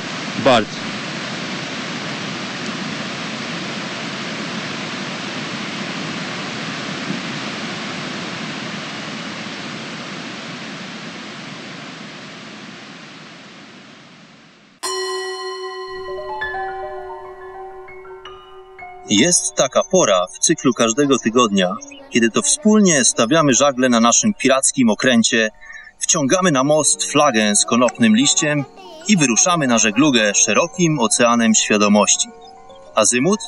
[0.45, 0.70] Bart.
[19.11, 21.77] Jest taka pora w cyklu każdego tygodnia,
[22.11, 25.51] kiedy to wspólnie stawiamy żagle na naszym pirackim okręcie,
[25.99, 28.65] wciągamy na most flagę z konopnym liściem
[29.09, 32.29] i wyruszamy na żeglugę szerokim oceanem świadomości.
[32.95, 33.41] Azymut?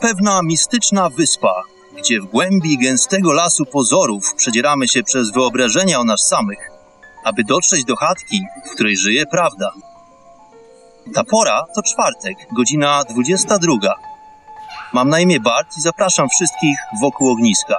[0.00, 1.62] Pewna mistyczna wyspa,
[1.98, 6.70] gdzie w głębi gęstego lasu pozorów przedzieramy się przez wyobrażenia o nas samych,
[7.24, 9.72] aby dotrzeć do chatki, w której żyje prawda.
[11.14, 14.11] Ta pora to czwartek, godzina 22.
[14.92, 17.76] Mam na imię Bart i zapraszam wszystkich wokół ogniska.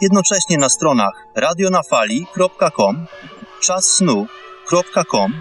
[0.00, 3.06] Jednocześnie na stronach radionafali.com,
[3.62, 5.32] czassnu.com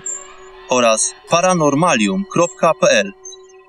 [0.70, 3.14] oraz paranormalium.pl,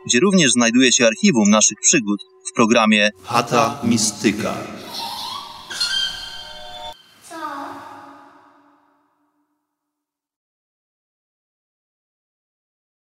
[0.06, 2.20] gdzie również znajduje się archiwum naszych przygód
[2.50, 4.54] w programie Hata Mistyka.